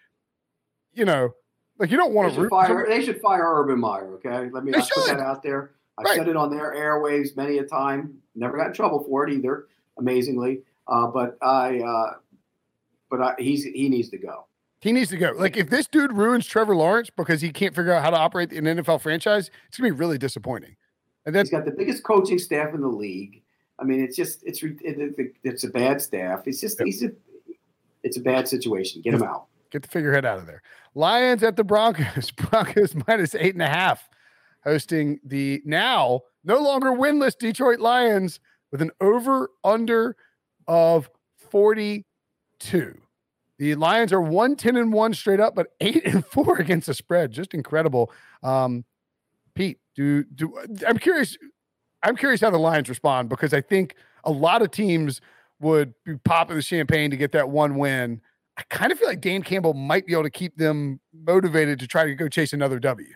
[0.94, 1.32] you know,
[1.78, 2.86] like you don't want to fire.
[2.88, 4.14] They should fire Urban Meyer.
[4.16, 5.72] Okay, let me put that out there.
[5.98, 6.18] I Right.
[6.18, 8.18] said it on their airwaves many a time.
[8.36, 9.68] Never got in trouble for it either.
[9.98, 12.14] Amazingly, uh, but I, uh,
[13.10, 14.46] but I, he's he needs to go.
[14.82, 15.34] He needs to go.
[15.36, 18.52] Like if this dude ruins Trevor Lawrence because he can't figure out how to operate
[18.54, 20.76] an NFL franchise, it's gonna be really disappointing.
[21.26, 23.44] And He's that's got the biggest coaching staff in the league.
[23.78, 26.48] I mean, it's just it's re- it, it, it's a bad staff.
[26.48, 27.12] It's just he's a
[28.04, 29.02] it's a bad situation.
[29.02, 29.48] Get him out.
[29.70, 30.62] get the figurehead out of there.
[30.96, 32.32] Lions at the Broncos.
[32.50, 34.10] Broncos minus eight and a half,
[34.64, 38.40] hosting the now no longer winless Detroit Lions
[38.72, 40.16] with an over under
[40.68, 41.10] of
[41.50, 43.02] 42.
[43.60, 47.32] The Lions are 110 and 1 straight up, but 8 and 4 against the spread.
[47.32, 48.12] Just incredible.
[48.42, 48.86] Um,
[49.54, 51.38] Pete, do do I'm curious.
[52.02, 55.20] I'm curious how the Lions respond because I think a lot of teams
[55.60, 58.22] would be popping the champagne to get that one win.
[58.58, 61.88] I kind of feel like Dan Campbell might be able to keep them motivated to
[61.88, 63.14] try to go chase another W.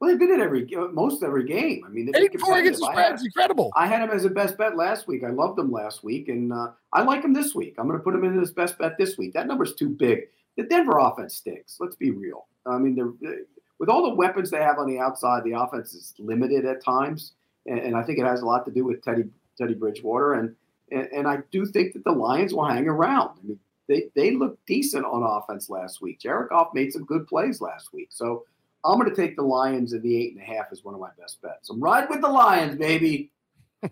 [0.00, 1.82] Well, they've been in every most every game.
[1.86, 2.86] I mean, they've Eight four against the.
[2.86, 3.70] Spread is incredible.
[3.76, 5.22] I had him as a best bet last week.
[5.24, 7.74] I loved him last week, and uh, I like him this week.
[7.76, 9.34] I'm going to put him in as best bet this week.
[9.34, 10.20] That number's too big.
[10.56, 11.76] The Denver offense stinks.
[11.80, 12.46] Let's be real.
[12.64, 13.34] I mean, they're,
[13.78, 17.32] with all the weapons they have on the outside, the offense is limited at times,
[17.66, 19.24] and, and I think it has a lot to do with Teddy
[19.58, 20.56] Teddy Bridgewater, and,
[20.90, 23.38] and and I do think that the Lions will hang around.
[23.38, 26.20] I mean, they they looked decent on offense last week.
[26.20, 28.46] Jared Goff made some good plays last week, so.
[28.84, 31.00] I'm going to take the Lions in the eight and a half as one of
[31.00, 31.70] my best bets.
[31.70, 33.32] I'm riding with the Lions, baby.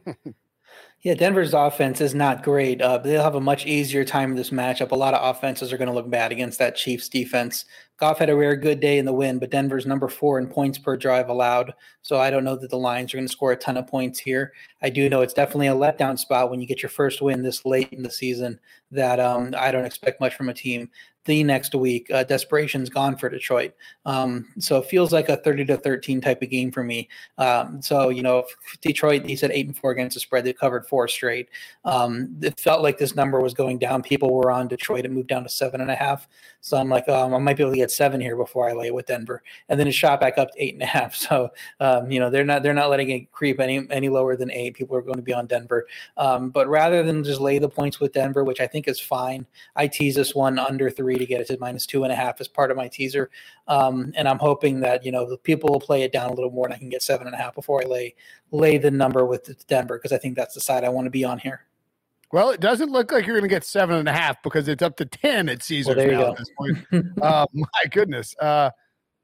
[1.03, 2.83] Yeah, Denver's offense is not great.
[2.83, 4.91] Uh, they'll have a much easier time in this matchup.
[4.91, 7.67] A lot of offenses are going to look bad against that Chiefs defense.
[7.99, 10.77] Goff had a rare good day in the win, but Denver's number four in points
[10.77, 11.73] per drive allowed.
[12.03, 14.19] So I don't know that the Lions are going to score a ton of points
[14.19, 14.53] here.
[14.83, 17.65] I do know it's definitely a letdown spot when you get your first win this
[17.65, 18.59] late in the season.
[18.91, 20.91] That um, I don't expect much from a team.
[21.29, 23.75] The next week, uh, desperation's gone for Detroit.
[24.07, 27.07] Um, so it feels like a 30 to 13 type of game for me.
[27.37, 28.47] Um, so you know,
[28.81, 30.45] Detroit, he said eight and four against the spread.
[30.45, 31.51] They covered four straight.
[31.85, 34.03] Um, it felt like this number was going down.
[34.03, 35.05] People were on Detroit.
[35.05, 36.27] It moved down to seven and a half.
[36.61, 38.89] So I'm like, um, I might be able to get seven here before I lay
[38.89, 41.17] it with Denver, and then it shot back up to eight and a half.
[41.29, 44.51] So um, you know, they're not they're not letting it creep any any lower than
[44.51, 44.75] eight.
[44.75, 45.87] People are going to be on Denver.
[46.17, 49.47] Um, but rather than just lay the points with Denver, which I think is fine,
[49.77, 52.41] I tease this one under three to get it to minus two and a half
[52.41, 53.31] as part of my teaser.
[53.67, 56.51] Um, and I'm hoping that you know the people will play it down a little
[56.51, 58.15] more, and I can get seven and a half before I lay
[58.53, 61.25] lay the number with Denver because I think that's the side I want to be
[61.25, 61.67] on here.
[62.33, 64.83] Well, it doesn't look like you're going to get seven and a half because it's
[64.83, 66.79] up to 10 at Caesars there you now at this point.
[67.23, 68.35] uh, my goodness.
[68.39, 68.71] Uh,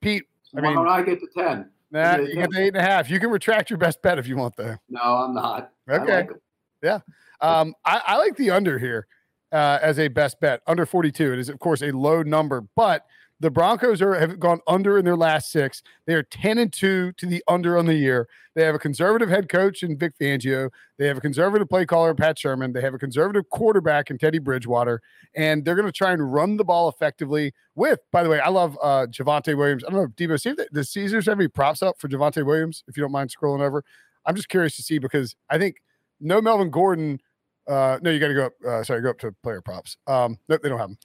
[0.00, 0.24] Pete,
[0.57, 1.70] I Why mean, don't I get the ten?
[1.90, 3.11] nah, yeah, you get the eight and a half.
[3.11, 4.76] You can retract your best bet if you want, though.
[4.88, 5.70] No, I'm not.
[5.88, 6.16] I Okay.
[6.16, 6.40] like 'em.
[6.82, 6.98] Yeah.
[7.40, 9.07] Um, I, I like the under here
[9.52, 10.61] uh, as a best bet.
[10.66, 11.32] Under 42.
[11.34, 13.05] It is, of course, a low number, but
[13.41, 15.82] the Broncos are have gone under in their last six.
[16.07, 18.28] They are 10 and 2 to the under on the year.
[18.55, 20.70] They have a conservative head coach in Vic Fangio.
[20.99, 22.72] They have a conservative play caller Pat Shurmur.
[22.72, 25.03] They have a conservative quarterback in Teddy Bridgewater.
[25.35, 28.49] And they're going to try and run the ball effectively with, by the way, I
[28.51, 29.85] love uh Javonte Williams.
[29.85, 32.47] I don't know, Debo, see if the, the Caesars have any props up for Javonte
[32.47, 33.85] Williams, if you don't mind scrolling over.
[34.26, 35.76] I'm just curious to see because I think
[36.20, 37.20] no Melvin Gordon.
[37.66, 38.53] Uh, no, you got to go up.
[38.66, 39.97] Uh, sorry, go up to player props.
[40.07, 40.99] Um, no, they don't have them.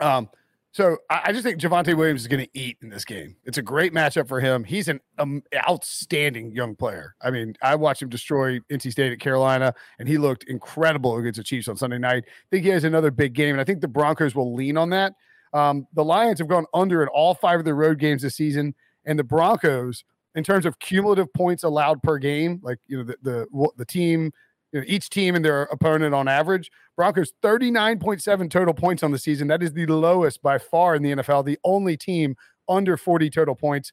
[0.00, 0.28] Um,
[0.72, 3.34] so I, just think Javonte Williams is going to eat in this game.
[3.44, 4.62] It's a great matchup for him.
[4.62, 7.16] He's an um, outstanding young player.
[7.20, 11.38] I mean, I watched him destroy NC State at Carolina, and he looked incredible against
[11.38, 12.24] the Chiefs on Sunday night.
[12.26, 14.90] I think he has another big game, and I think the Broncos will lean on
[14.90, 15.14] that.
[15.52, 18.76] Um, the Lions have gone under in all five of their road games this season,
[19.04, 20.04] and the Broncos,
[20.36, 24.32] in terms of cumulative points allowed per game, like you know the the, the team
[24.72, 26.70] each team and their opponent on average.
[26.96, 29.48] Broncos 39.7 total points on the season.
[29.48, 31.44] That is the lowest by far in the NFL.
[31.44, 32.36] The only team
[32.68, 33.92] under 40 total points.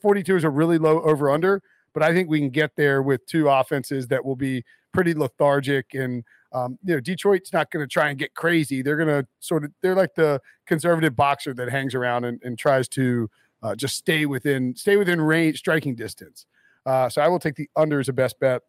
[0.00, 1.62] 42 is a really low over under,
[1.94, 5.94] but I think we can get there with two offenses that will be pretty lethargic
[5.94, 8.80] and um, you know Detroit's not going to try and get crazy.
[8.80, 12.58] They're going to sort of they're like the conservative boxer that hangs around and, and
[12.58, 13.28] tries to
[13.62, 16.46] uh, just stay within stay within range striking distance.
[16.86, 18.62] Uh, so I will take the under as a best bet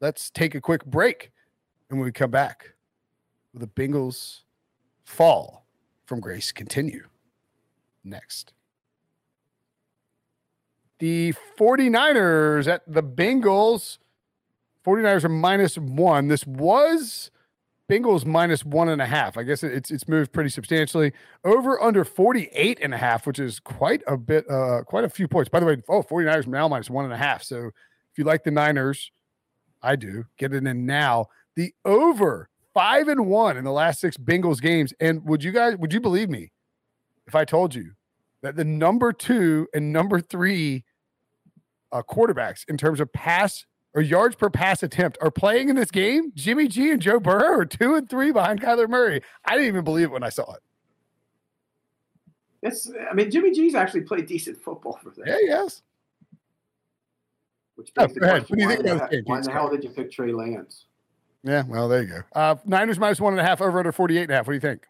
[0.00, 1.30] let's take a quick break.
[1.88, 2.74] And when we come back,
[3.52, 4.42] the Bengals
[5.04, 5.66] fall
[6.06, 7.04] from grace continue
[8.04, 8.52] next.
[10.98, 13.98] The 49ers at the Bengals.
[14.86, 16.28] 49ers are minus one.
[16.28, 17.30] This was
[17.90, 19.36] Bengals minus one and a half.
[19.36, 21.12] I guess it's it's moved pretty substantially.
[21.44, 25.26] Over under 48 and a half, which is quite a bit, uh, quite a few
[25.26, 25.48] points.
[25.48, 27.42] By the way, oh, 49ers now minus one and a half.
[27.42, 29.10] So if you like the Niners,
[29.82, 30.24] I do.
[30.38, 31.26] Get it in now.
[31.56, 34.92] The over five and one in the last six Bengals games.
[35.00, 36.52] And would you guys, would you believe me
[37.26, 37.92] if I told you
[38.42, 40.84] that the number two and number three
[41.92, 45.90] uh, quarterbacks in terms of pass or yards per pass attempt are playing in this
[45.90, 46.32] game?
[46.34, 49.22] Jimmy G and Joe Burrow are two and three behind Kyler Murray.
[49.44, 50.60] I didn't even believe it when I saw it.
[52.62, 55.24] It's, I mean, Jimmy G's actually played decent football for them.
[55.26, 55.82] Yeah, yes.
[57.80, 59.24] Which begs oh, the question, what do you think about this game?
[59.24, 60.84] Why the hell did you pick Trey Lance?
[61.42, 62.20] Yeah, well, there you go.
[62.34, 64.46] Uh, Niners minus one and a half over under 48 and a half.
[64.46, 64.86] What do you think?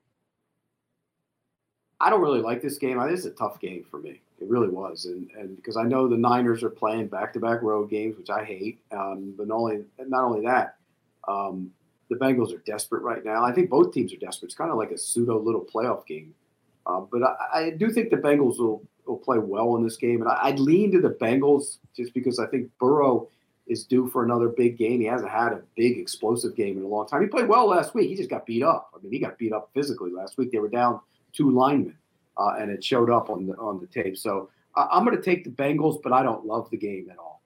[2.00, 2.98] I don't really like this game.
[3.08, 4.20] This is a tough game for me.
[4.40, 8.16] It really was, and and because I know the Niners are playing back-to-back road games,
[8.16, 8.80] which I hate.
[8.90, 10.76] Um, but not only not only that,
[11.28, 11.70] um,
[12.08, 13.44] the Bengals are desperate right now.
[13.44, 14.48] I think both teams are desperate.
[14.48, 16.34] It's kind of like a pseudo little playoff game.
[16.86, 20.22] Uh, but I, I, do think the Bengals will will play well in this game.
[20.22, 23.28] And I, would lean to the Bengals just because I think Burrow
[23.66, 25.00] is due for another big game.
[25.00, 27.22] He hasn't had a big explosive game in a long time.
[27.22, 28.08] He played well last week.
[28.08, 28.90] He just got beat up.
[28.94, 30.50] I mean, he got beat up physically last week.
[30.50, 31.00] They were down
[31.32, 31.96] two linemen,
[32.36, 34.16] uh, and it showed up on the on the tape.
[34.16, 37.42] So I'm going to take the Bengals, but I don't love the game at all.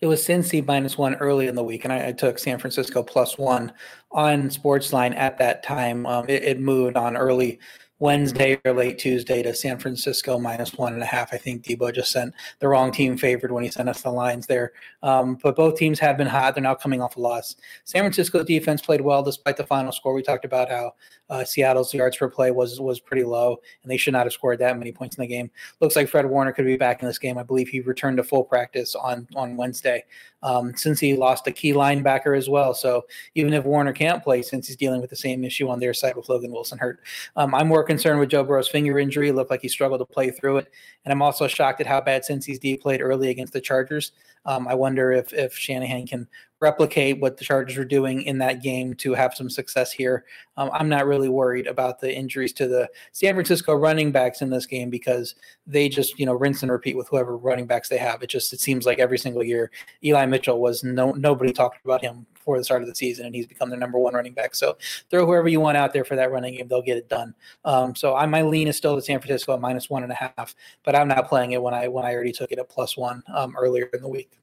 [0.00, 3.02] It was Cincy minus one early in the week, and I, I took San Francisco
[3.02, 3.72] plus one
[4.10, 6.06] on Sportsline at that time.
[6.06, 7.58] Um, it, it moved on early
[8.00, 11.32] Wednesday or late Tuesday to San Francisco minus one and a half.
[11.32, 14.46] I think Debo just sent the wrong team favored when he sent us the lines
[14.46, 14.72] there.
[15.02, 16.54] Um, but both teams have been hot.
[16.54, 17.56] They're now coming off a loss.
[17.84, 20.14] San Francisco's defense played well despite the final score.
[20.14, 20.94] We talked about how
[21.30, 24.58] uh, Seattle's yards per play was was pretty low, and they should not have scored
[24.58, 25.50] that many points in the game.
[25.80, 27.38] Looks like Fred Warner could be back in this game.
[27.38, 30.04] I believe he returned to full practice on on Wednesday.
[30.42, 34.40] Um, since he lost a key linebacker as well, so even if Warner can't play,
[34.40, 37.00] since he's dealing with the same issue on their side with Logan Wilson hurt,
[37.36, 39.32] um, I'm more concerned with Joe Burrow's finger injury.
[39.32, 40.68] Looked like he struggled to play through it,
[41.04, 44.12] and I'm also shocked at how bad Cincy's D played early against the Chargers.
[44.44, 46.28] Um, I wonder if if Shanahan can
[46.60, 50.26] replicate what the Chargers were doing in that game to have some success here.
[50.58, 54.50] Um, I'm not really worried about the injuries to the San Francisco running backs in
[54.50, 55.34] this game because
[55.66, 58.22] they just you know rinse and repeat with whoever running backs they have.
[58.22, 59.70] It just it seems like every single year
[60.04, 63.34] Eli Mitchell was no nobody talked about him before the start of the season, and
[63.34, 64.54] he's become their number one running back.
[64.54, 64.76] So
[65.10, 67.34] throw whoever you want out there for that running game, they'll get it done.
[67.64, 70.14] Um, so I, my lean is still to San Francisco at minus one and a
[70.14, 72.96] half, but I'm not playing it when I when I already took it at plus
[72.96, 74.39] one um, earlier in the week.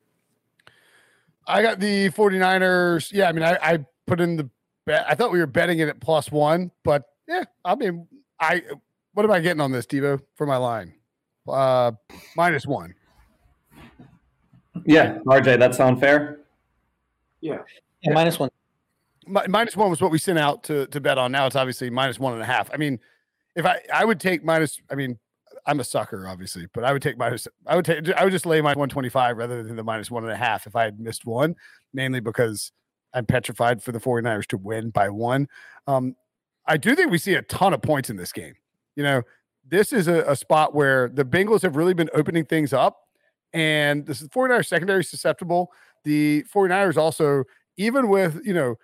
[1.48, 3.12] I got the 49ers.
[3.12, 4.50] Yeah, I mean, I, I put in the
[4.86, 5.06] bet.
[5.08, 8.08] I thought we were betting it at plus one, but yeah, I mean,
[8.39, 8.64] I
[9.14, 10.93] what am I getting on this, Devo, for my line?
[11.48, 11.91] Uh
[12.36, 12.93] minus one.
[14.86, 16.39] Yeah, RJ, that sound fair?
[17.41, 17.60] Yeah.
[18.02, 18.50] Yeah, minus one.
[19.26, 21.32] minus one was what we sent out to to bet on.
[21.32, 22.70] Now it's obviously minus one and a half.
[22.74, 23.00] I mean,
[23.56, 24.80] if I I would take minus.
[24.91, 25.18] I mean,
[25.68, 27.47] I'm a sucker, obviously, but I would take minus.
[27.68, 28.09] I would take.
[28.13, 30.76] I would just lay my 125 rather than the minus one and a half if
[30.76, 31.55] I had missed one,
[31.93, 32.72] mainly because
[33.13, 35.47] I'm petrified for the 49ers to win by one.
[35.86, 36.15] Um,
[36.65, 38.53] I do think we see a ton of points in this game.
[38.95, 39.22] You know,
[39.68, 43.01] this is a, a spot where the Bengals have really been opening things up,
[43.53, 45.72] and this is 49ers secondary susceptible.
[46.05, 47.43] The 49ers also,
[47.76, 48.76] even with, you know,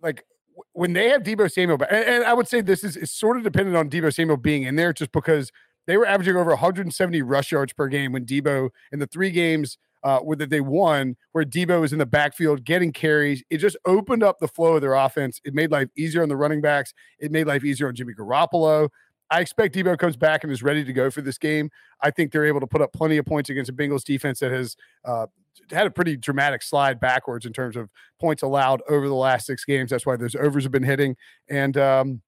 [0.00, 0.24] like
[0.72, 3.76] when they have Deebo Samuel, and, and I would say this is, sort of dependent
[3.76, 5.50] on Deebo Samuel being in there just because
[5.86, 9.78] they were averaging over 170 rush yards per game when Deebo in the three games
[10.04, 13.42] uh, that they won, where Deebo was in the backfield getting carries.
[13.48, 15.40] It just opened up the flow of their offense.
[15.44, 16.92] It made life easier on the running backs.
[17.18, 18.90] It made life easier on Jimmy Garoppolo.
[19.30, 21.70] I expect Deebo comes back and is ready to go for this game.
[22.02, 24.52] I think they're able to put up plenty of points against a Bengals defense that
[24.52, 24.76] has
[25.06, 25.26] uh,
[25.70, 27.88] had a pretty dramatic slide backwards in terms of
[28.20, 29.90] points allowed over the last six games.
[29.90, 31.16] That's why those overs have been hitting.
[31.48, 32.22] And um,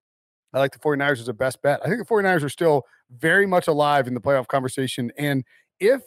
[0.54, 1.80] I like the 49ers as a best bet.
[1.84, 5.12] I think the 49ers are still very much alive in the playoff conversation.
[5.18, 5.44] And
[5.80, 6.02] if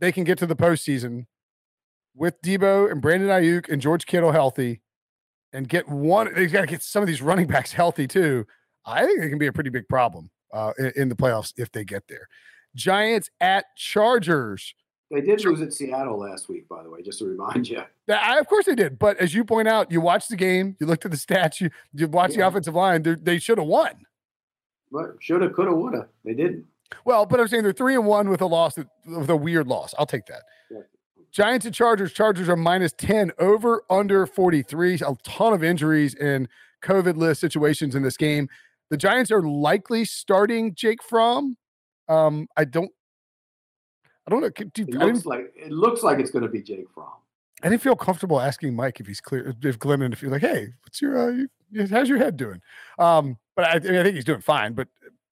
[0.00, 1.26] they can get to the postseason
[2.14, 4.80] with Deebo and Brandon Aiyuk and George Kittle healthy
[5.52, 8.46] and get one, they've got to get some of these running backs healthy too.
[8.86, 11.72] I think it can be a pretty big problem uh, in, in the playoffs if
[11.72, 12.28] they get there.
[12.74, 14.74] Giants at Chargers.
[15.10, 17.82] They did lose at Seattle last week, by the way, just to remind you.
[18.08, 18.98] I, of course they did.
[18.98, 21.70] But as you point out, you watched the game, you looked at the stats, you,
[21.92, 22.42] you watched yeah.
[22.42, 23.02] the offensive line.
[23.22, 24.06] They should have won.
[24.94, 26.08] But shoulda, coulda, woulda.
[26.24, 26.64] They didn't.
[27.04, 29.94] Well, but I'm saying they're three and one with a loss, with a weird loss.
[29.98, 30.42] I'll take that.
[30.70, 30.78] Yeah.
[31.32, 32.12] Giants and Chargers.
[32.12, 34.94] Chargers are minus 10 over under 43.
[34.94, 36.48] A ton of injuries and
[36.82, 38.48] COVID list situations in this game.
[38.90, 41.56] The Giants are likely starting Jake Fromm.
[42.08, 42.92] Um, I don't
[44.26, 44.48] I don't know.
[44.48, 47.08] Dude, it looks like it looks like it's going to be Jake Fromm.
[47.62, 50.68] I didn't feel comfortable asking Mike if he's clear, if Glennon, if he's like, "Hey,
[50.82, 52.60] what's your, uh, how's your head doing?"
[52.98, 54.74] Um, but I, I, think he's doing fine.
[54.74, 54.88] But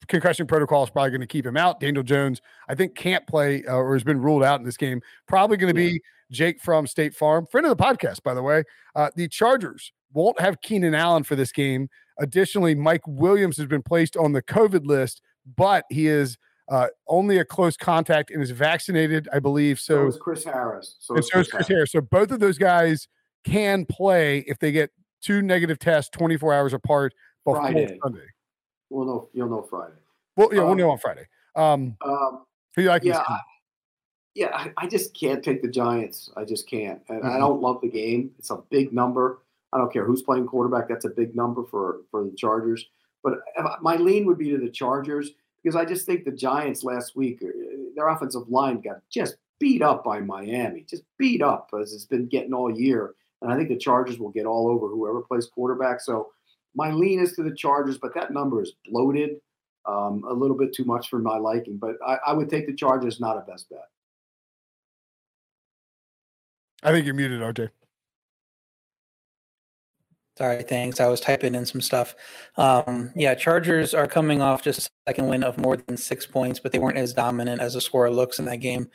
[0.09, 1.81] concussion protocol is probably going to keep him out.
[1.81, 5.01] Daniel Jones, I think, can't play uh, or has been ruled out in this game.
[5.27, 6.01] Probably going to be
[6.31, 8.64] Jake from State Farm, friend of the podcast, by the way.
[8.95, 11.89] Uh, the Chargers won't have Keenan Allen for this game.
[12.18, 15.23] Additionally, Mike Williams has been placed on the COVID list,
[15.57, 16.37] but he is
[16.68, 19.81] uh, only a close contact and is vaccinated, I believe.
[19.81, 20.97] So, so Chris Harris.
[21.01, 21.93] So, so Chris, Chris Harris.
[21.93, 23.09] So both of those guys
[23.45, 27.14] can play if they get two negative tests 24 hours apart
[27.45, 27.99] Friday.
[28.03, 28.26] Sunday.
[28.90, 29.28] We'll know.
[29.32, 29.95] You'll know Friday.
[30.36, 31.26] Well, yeah, um, we'll know on Friday.
[31.57, 33.05] Um, um who you like?
[33.05, 33.40] Yeah, I,
[34.34, 34.51] yeah.
[34.55, 36.30] I, I, just can't take the Giants.
[36.36, 37.01] I just can't.
[37.09, 37.30] And mm-hmm.
[37.30, 38.30] I don't love the game.
[38.38, 39.40] It's a big number.
[39.72, 40.88] I don't care who's playing quarterback.
[40.88, 42.86] That's a big number for for the Chargers.
[43.22, 43.34] But
[43.80, 45.30] my lean would be to the Chargers
[45.62, 47.49] because I just think the Giants last week, uh,
[47.95, 52.26] their offensive line got just beat up by Miami, just beat up as it's been
[52.26, 53.14] getting all year.
[53.40, 56.01] And I think the Chargers will get all over whoever plays quarterback.
[56.01, 56.30] So
[56.75, 59.41] my lean is to the Chargers, but that number is bloated
[59.87, 61.77] um, a little bit too much for my liking.
[61.77, 63.89] But I, I would take the Chargers, not a best bet.
[66.83, 67.70] I think you're muted, RJ.
[70.39, 70.99] Sorry, thanks.
[70.99, 72.14] I was typing in some stuff.
[72.57, 76.73] Um, yeah, Chargers are coming off just second win of more than six points, but
[76.73, 78.89] they weren't as dominant as the score looks in that game.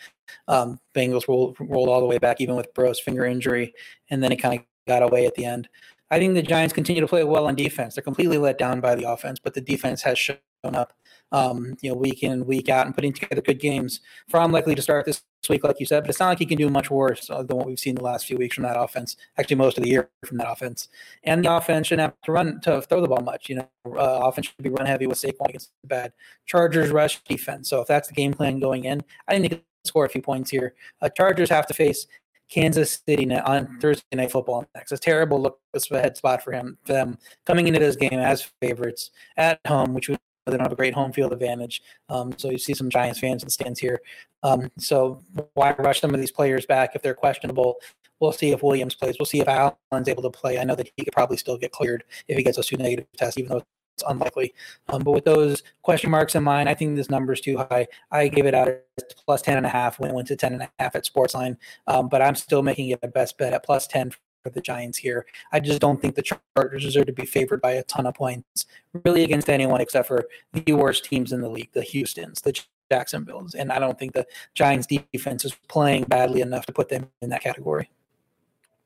[0.47, 3.73] Um, Bengals rolled, rolled all the way back, even with Burrow's finger injury,
[4.09, 5.69] and then it kind of got away at the end.
[6.09, 7.95] I think the Giants continue to play well on defense.
[7.95, 10.93] They're completely let down by the offense, but the defense has shown up
[11.31, 13.99] um, you know, week in, and week out, and putting together good games.
[14.29, 16.57] Fromm likely to start this week, like you said, but it's not like he can
[16.57, 19.15] do much worse uh, than what we've seen the last few weeks from that offense.
[19.37, 20.87] Actually, most of the year from that offense,
[21.23, 23.49] and the offense shouldn't have to run to throw the ball much.
[23.49, 26.13] You know, uh, offense should be run heavy with Saquon against the bad
[26.45, 27.69] Chargers rush defense.
[27.69, 30.21] So if that's the game plan going in, I think they can score a few
[30.21, 30.75] points here.
[31.01, 32.07] Uh, Chargers have to face
[32.49, 34.91] Kansas City on Thursday Night Football next.
[34.91, 38.49] A terrible look this ahead spot for him, for them coming into this game as
[38.61, 40.17] favorites at home, which would
[40.51, 41.81] they don't have a great home field advantage.
[42.09, 43.99] Um, so you see some Giants fans in the stands here.
[44.43, 45.21] Um, so
[45.53, 47.75] why rush some of these players back if they're questionable?
[48.19, 49.15] We'll see if Williams plays.
[49.19, 50.57] We'll see if Allen's able to play.
[50.57, 53.05] I know that he could probably still get cleared if he gets those two negative
[53.15, 53.63] tests, even though
[53.97, 54.53] it's unlikely.
[54.89, 57.87] Um, but with those question marks in mind, I think this number is too high.
[58.11, 58.85] I gave it out at
[59.25, 61.57] plus 10 and a half when it went to 10 and a half at Sportsline.
[61.87, 64.11] Um, but I'm still making it a best bet at plus 10
[64.43, 65.25] for the Giants here.
[65.51, 68.67] I just don't think the Chargers deserve to be favored by a ton of points,
[69.03, 72.59] really against anyone except for the worst teams in the league, the Houston's, the
[72.91, 77.09] Jacksonville's, and I don't think the Giants defense is playing badly enough to put them
[77.21, 77.89] in that category.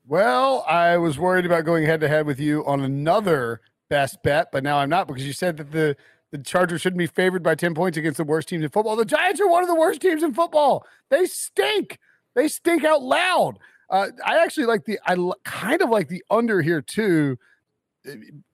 [0.07, 3.61] Well, I was worried about going head to head with you on another
[3.91, 5.95] best bet, but now I'm not because you said that the
[6.31, 8.95] the Chargers shouldn't be favored by 10 points against the worst teams in football.
[8.95, 10.87] The Giants are one of the worst teams in football.
[11.09, 11.99] They stink.
[12.35, 13.59] They stink out loud.
[13.89, 17.37] Uh, I actually like the I l- kind of like the under here too.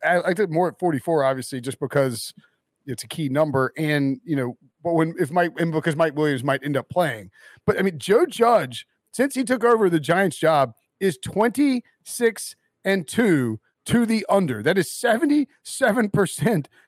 [0.04, 2.34] I like it more at 44, obviously, just because
[2.88, 6.44] it's a key number, and you know, but when if Mike and because Mike Williams
[6.44, 7.30] might end up playing,
[7.68, 13.08] but I mean, Joe Judge since he took over the Giants job is 26 and
[13.08, 14.62] two to the under.
[14.62, 15.48] That is 77%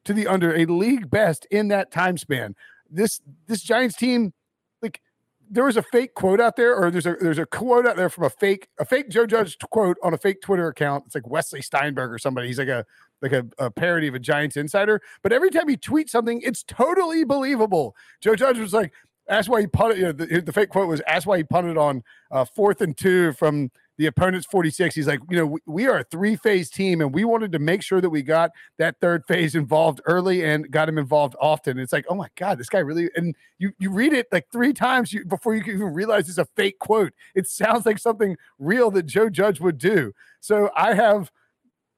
[0.06, 2.56] to the under, a league best in that time span.
[2.90, 4.34] This this Giants team,
[4.82, 5.02] like
[5.50, 8.10] there was a fake quote out there, or there's a there's a quote out there
[8.10, 11.06] from a fake a fake Joe Judge quote on a fake Twitter account.
[11.06, 12.48] It's like Wesley Steinberg or somebody.
[12.48, 12.86] He's like a
[13.22, 15.02] like a, a parody of a Giants insider.
[15.22, 17.96] But every time he tweets something, it's totally believable.
[18.22, 18.94] Joe Judge was like,
[19.30, 21.78] "That's why he punted." You know, the, the fake quote was, "That's why he punted
[21.78, 24.96] on uh, fourth and two from the opponent's 46.
[24.96, 27.60] He's like, you know, we, we are a three phase team and we wanted to
[27.60, 31.78] make sure that we got that third phase involved early and got him involved often.
[31.78, 34.72] It's like, oh my God, this guy really, and you, you read it like three
[34.72, 37.12] times before you can even realize it's a fake quote.
[37.36, 40.14] It sounds like something real that Joe Judge would do.
[40.40, 41.30] So I have,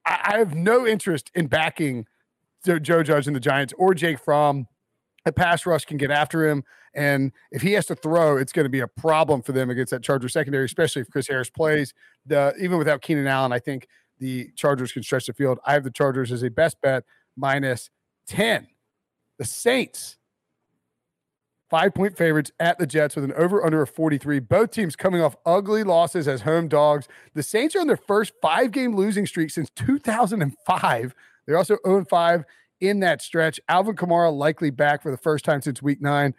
[0.04, 2.06] I have no interest in backing
[2.64, 4.66] Joe Judge and the Giants or Jake Fromm
[5.24, 6.64] a pass rush can get after him.
[6.94, 9.90] And if he has to throw, it's going to be a problem for them against
[9.92, 11.94] that Charger secondary, especially if Chris Harris plays.
[12.26, 15.58] The even without Keenan Allen, I think the Chargers can stretch the field.
[15.66, 17.04] I have the Chargers as a best bet
[17.36, 17.90] minus
[18.26, 18.68] 10.
[19.38, 20.18] The Saints,
[21.70, 24.40] five point favorites at the Jets with an over under of 43.
[24.40, 27.08] Both teams coming off ugly losses as home dogs.
[27.34, 31.14] The Saints are on their first five game losing streak since 2005.
[31.46, 32.44] They're also 0 5
[32.82, 33.60] in that stretch.
[33.68, 36.34] Alvin Kamara likely back for the first time since week nine.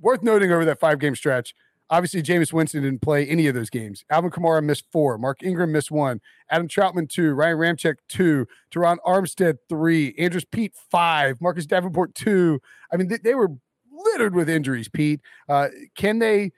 [0.00, 1.54] Worth noting over that five game stretch.
[1.88, 4.04] Obviously, Jameis Winston didn't play any of those games.
[4.10, 5.16] Alvin Kamara missed four.
[5.18, 6.20] Mark Ingram missed one.
[6.50, 7.32] Adam Trautman, two.
[7.32, 8.46] Ryan Ramczyk, two.
[8.74, 10.14] Terron Armstead, three.
[10.18, 11.40] Andrus Peat, five.
[11.40, 12.60] Marcus Davenport, two.
[12.92, 13.50] I mean, they, they were
[13.92, 15.20] littered with injuries, Pete.
[15.48, 16.52] Uh, can they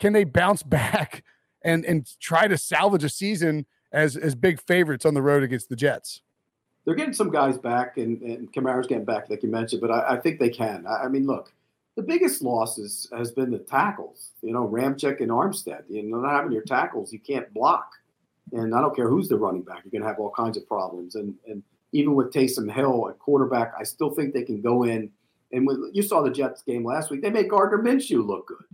[0.00, 1.22] can they bounce back
[1.62, 5.68] and and try to salvage a season as as big favorites on the road against
[5.68, 6.22] the Jets?
[6.84, 9.80] They're getting some guys back, and, and Kamara's getting back, like you mentioned.
[9.80, 10.86] But I, I think they can.
[10.86, 11.52] I, I, mean, look,
[11.96, 14.30] the biggest losses has been the tackles.
[14.42, 15.82] You know, Ramczyk and Armstead.
[15.88, 17.90] You know, not having your tackles, you can't block.
[18.52, 20.66] And I don't care who's the running back, you're going to have all kinds of
[20.66, 21.14] problems.
[21.14, 21.62] And and
[21.92, 25.10] even with Taysom Hill at quarterback, I still think they can go in.
[25.52, 28.64] And when you saw the Jets game last week, they made Gardner Minshew look good,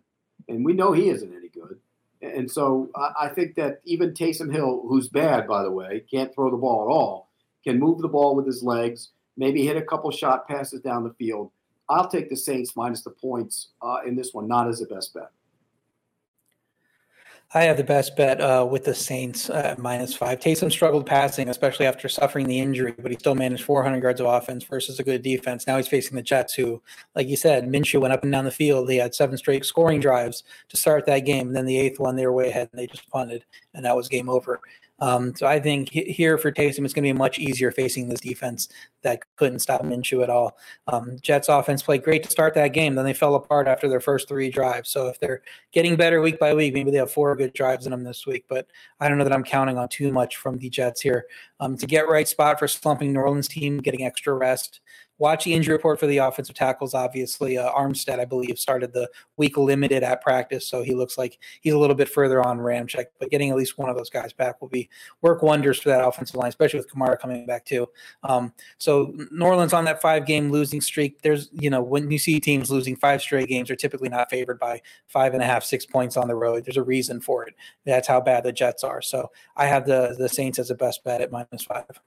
[0.49, 1.79] and we know he isn't any good.
[2.23, 6.35] And so I, I think that even Taysom Hill, who's bad by the way, can't
[6.35, 7.26] throw the ball at all
[7.67, 11.15] can move the ball with his legs, maybe hit a couple shot passes down the
[11.15, 11.51] field.
[11.89, 15.15] I'll take the Saints minus the points uh, in this one, not as a best
[15.15, 15.31] bet.
[17.55, 20.41] I have the best bet uh, with the Saints uh, minus five.
[20.41, 24.27] Taysom struggled passing, especially after suffering the injury, but he still managed 400 yards of
[24.27, 25.65] offense versus a good defense.
[25.65, 26.83] Now he's facing the Jets, who,
[27.15, 28.89] like you said, Minshew went up and down the field.
[28.89, 31.47] They had seven straight scoring drives to start that game.
[31.47, 33.45] And then the eighth one, they were way ahead and they just punted,
[33.75, 34.61] and that was game over.
[34.99, 38.21] Um, so I think here for Taysom, it's going to be much easier facing this
[38.21, 38.69] defense
[39.03, 40.57] that couldn't stop Minshew at all.
[40.87, 42.95] Um, Jets offense played great to start that game.
[42.95, 44.91] Then they fell apart after their first three drives.
[44.91, 45.43] So if they're
[45.73, 48.45] getting better week by week, maybe they have four good drives in them this week.
[48.49, 48.67] But
[48.99, 51.27] I don't know that I'm counting on too much from the Jets here.
[51.61, 54.81] Um, to get right spot for slumping New Orleans team, getting extra rest
[55.19, 56.95] watch the injury report for the offensive tackles.
[56.95, 61.39] Obviously, uh, Armstead, I believe, started the week limited at practice, so he looks like
[61.61, 63.07] he's a little bit further on Ramczyk.
[63.19, 64.89] But getting at least one of those guys back will be
[65.23, 67.89] work wonders for that offensive line, especially with Kamara coming back too.
[68.23, 71.23] Um, so New Orleans on that five game losing streak.
[71.23, 74.59] There's you know when you see teams losing five straight games, are typically not favored
[74.59, 76.65] by five and a half, six points on the road.
[76.65, 77.55] There's a reason for it.
[77.85, 79.03] That's how bad the Jets are.
[79.03, 82.01] So I have the the Saints as a best bet at minus five.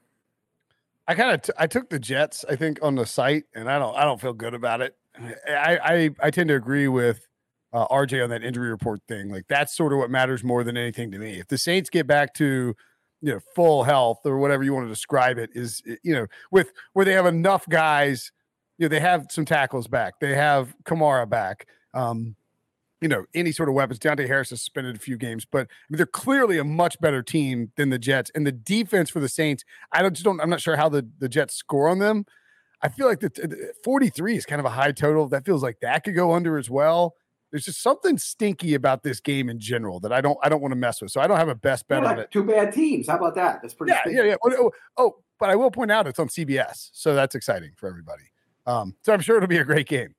[1.10, 3.80] I kind of t- I took the Jets, I think, on the site, and I
[3.80, 4.94] don't I don't feel good about it.
[5.18, 7.26] I I, I tend to agree with
[7.72, 9.28] uh, RJ on that injury report thing.
[9.28, 11.40] Like that's sort of what matters more than anything to me.
[11.40, 12.76] If the Saints get back to
[13.22, 16.70] you know full health or whatever you want to describe it, is you know with
[16.92, 18.30] where they have enough guys,
[18.78, 21.66] you know they have some tackles back, they have Kamara back.
[21.92, 22.36] Um,
[23.00, 23.98] you know, any sort of weapons.
[23.98, 27.22] Deonte Harris has suspended a few games, but I mean, they're clearly a much better
[27.22, 28.30] team than the Jets.
[28.34, 31.08] And the defense for the Saints, I don't, just don't, I'm not sure how the,
[31.18, 32.26] the Jets score on them.
[32.82, 35.28] I feel like the, the 43 is kind of a high total.
[35.28, 37.14] That feels like that could go under as well.
[37.50, 40.72] There's just something stinky about this game in general that I don't, I don't want
[40.72, 41.10] to mess with.
[41.10, 42.30] So I don't have a best bet on it.
[42.30, 43.08] Two bad teams.
[43.08, 43.60] How about that?
[43.60, 43.92] That's pretty.
[43.92, 44.16] Yeah, stinky.
[44.18, 44.36] yeah, yeah.
[44.44, 47.88] Oh, oh, oh, but I will point out it's on CBS, so that's exciting for
[47.88, 48.24] everybody.
[48.66, 50.14] Um, so I'm sure it'll be a great game.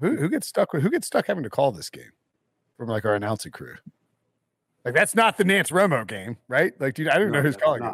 [0.00, 2.12] Who who gets stuck with who gets stuck having to call this game
[2.76, 3.76] from like our announcing crew?
[4.84, 6.72] Like that's not the Nantz Romo game, right?
[6.80, 7.92] Like, dude, I don't no, know who's calling it.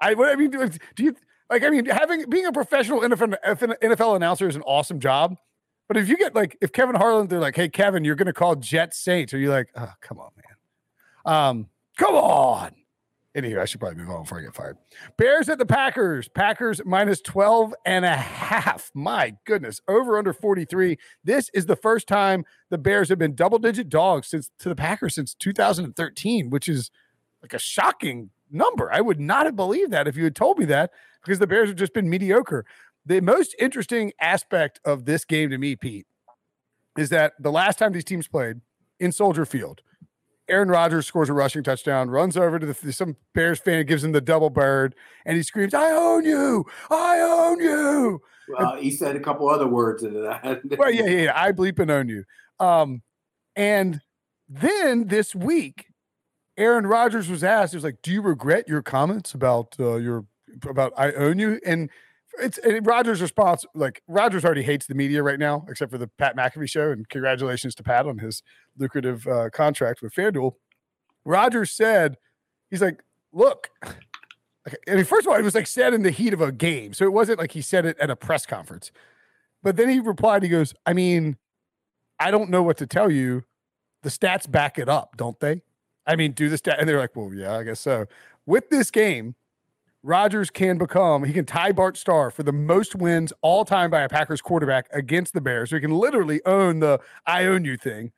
[0.00, 1.16] I what I mean, do, do you
[1.48, 1.62] like?
[1.62, 3.36] I mean, having being a professional NFL,
[3.82, 5.36] NFL announcer is an awesome job.
[5.88, 8.32] But if you get like if Kevin Harlan, they're like, "Hey, Kevin, you're going to
[8.32, 12.70] call Jet Saints," are you like, "Oh, come on, man, um, come on."
[13.34, 14.76] Anyway, I should probably move on before I get fired.
[15.16, 16.28] Bears at the Packers.
[16.28, 18.90] Packers minus 12 and a half.
[18.92, 19.80] My goodness.
[19.86, 20.98] Over under 43.
[21.22, 24.74] This is the first time the Bears have been double digit dogs since to the
[24.74, 26.90] Packers since 2013, which is
[27.40, 28.92] like a shocking number.
[28.92, 30.90] I would not have believed that if you had told me that
[31.22, 32.64] because the Bears have just been mediocre.
[33.06, 36.06] The most interesting aspect of this game to me, Pete,
[36.98, 38.60] is that the last time these teams played
[38.98, 39.82] in Soldier Field,
[40.50, 44.12] Aaron Rodgers scores a rushing touchdown, runs over to the, some Bears fan, gives him
[44.12, 44.94] the double bird,
[45.24, 46.66] and he screams, "I own you!
[46.90, 50.60] I own you!" Well, he said a couple other words into that.
[50.78, 52.24] well, yeah, yeah, yeah, I bleep and own you.
[52.58, 53.02] Um,
[53.54, 54.00] and
[54.48, 55.86] then this week,
[56.56, 60.26] Aaron Rodgers was asked, he was like, "Do you regret your comments about uh, your
[60.68, 61.90] about I own you?" And
[62.38, 66.06] it's and Rodgers' response, like Rodgers already hates the media right now, except for the
[66.06, 66.90] Pat McAfee show.
[66.90, 68.42] And congratulations to Pat on his
[68.78, 70.52] lucrative uh, contract with FanDuel.
[71.24, 72.16] Rodgers said,
[72.70, 73.02] "He's like,
[73.32, 76.52] look." I mean, first of all, it was like said in the heat of a
[76.52, 78.92] game, so it wasn't like he said it at a press conference.
[79.62, 81.36] But then he replied, he goes, "I mean,
[82.18, 83.44] I don't know what to tell you.
[84.02, 85.62] The stats back it up, don't they?
[86.06, 88.06] I mean, do the stat." And they're like, "Well, yeah, I guess so."
[88.46, 89.34] With this game,
[90.02, 94.00] Rodgers can become, he can tie Bart Starr for the most wins all time by
[94.00, 95.70] a Packers quarterback against the Bears.
[95.70, 98.12] So he can literally own the I own you thing.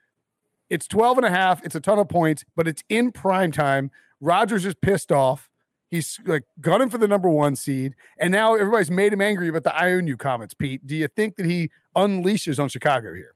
[0.70, 1.64] It's 12 and a half.
[1.64, 3.90] It's a ton of points, but it's in prime time.
[4.20, 5.50] Rodgers is pissed off.
[5.90, 7.94] He's like gunning for the number one seed.
[8.16, 10.86] And now everybody's made him angry about the I own you comments, Pete.
[10.86, 13.34] Do you think that he unleashes on Chicago here?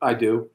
[0.00, 0.48] I do.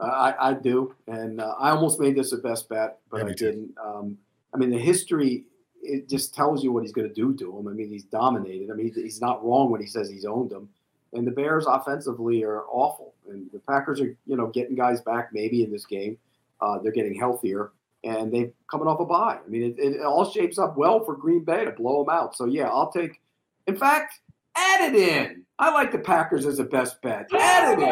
[0.00, 0.94] Uh, I, I do.
[1.08, 3.74] And uh, I almost made this a best bet, but Yeah, I didn't.
[3.84, 4.16] Um,
[4.54, 5.44] I mean, the history
[5.82, 7.68] it just tells you what he's going to do to him.
[7.68, 8.70] I mean, he's dominated.
[8.70, 10.68] I mean, he's, not wrong when he says he's owned them.
[11.12, 15.30] And the Bears offensively are awful, and the Packers are you know getting guys back
[15.32, 16.18] maybe in this game.
[16.60, 17.70] Uh, they're getting healthier,
[18.04, 19.38] and they're coming off a bye.
[19.44, 22.36] I mean, it, it all shapes up well for Green Bay to blow them out.
[22.36, 23.20] So yeah, I'll take.
[23.66, 24.20] In fact,
[24.56, 25.44] add it in.
[25.58, 27.28] I like the Packers as a best bet.
[27.32, 27.88] Add it in.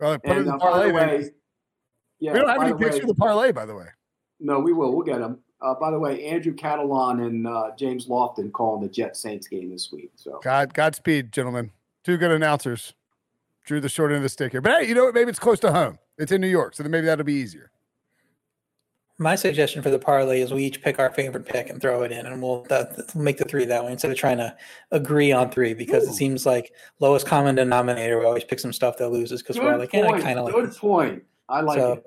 [0.00, 0.88] Well, put it in And the uh, parlay.
[0.88, 1.30] the way,
[2.18, 3.86] yeah, we don't have any picks way- for the parlay, by the way.
[4.40, 4.92] No, we will.
[4.94, 5.38] We'll get them.
[5.60, 9.70] Uh, by the way, Andrew Catalon and uh, James Lofton calling the Jet Saints game
[9.70, 10.12] this week.
[10.14, 11.70] So God, Godspeed, gentlemen.
[12.04, 12.92] Two good announcers.
[13.64, 14.60] Drew the short end of the stick here.
[14.60, 15.14] But hey, you know what?
[15.14, 15.98] Maybe it's close to home.
[16.18, 17.70] It's in New York, so then maybe that'll be easier.
[19.16, 22.10] My suggestion for the parlay is we each pick our favorite pick and throw it
[22.10, 24.54] in, and we'll, that, we'll make the three that way instead of trying to
[24.90, 26.10] agree on three because Ooh.
[26.10, 28.18] it seems like lowest common denominator.
[28.18, 30.54] We always pick some stuff that loses because we're like, yeah, I kind of like
[30.54, 30.78] good this.
[30.78, 31.22] point.
[31.48, 32.06] I like so it.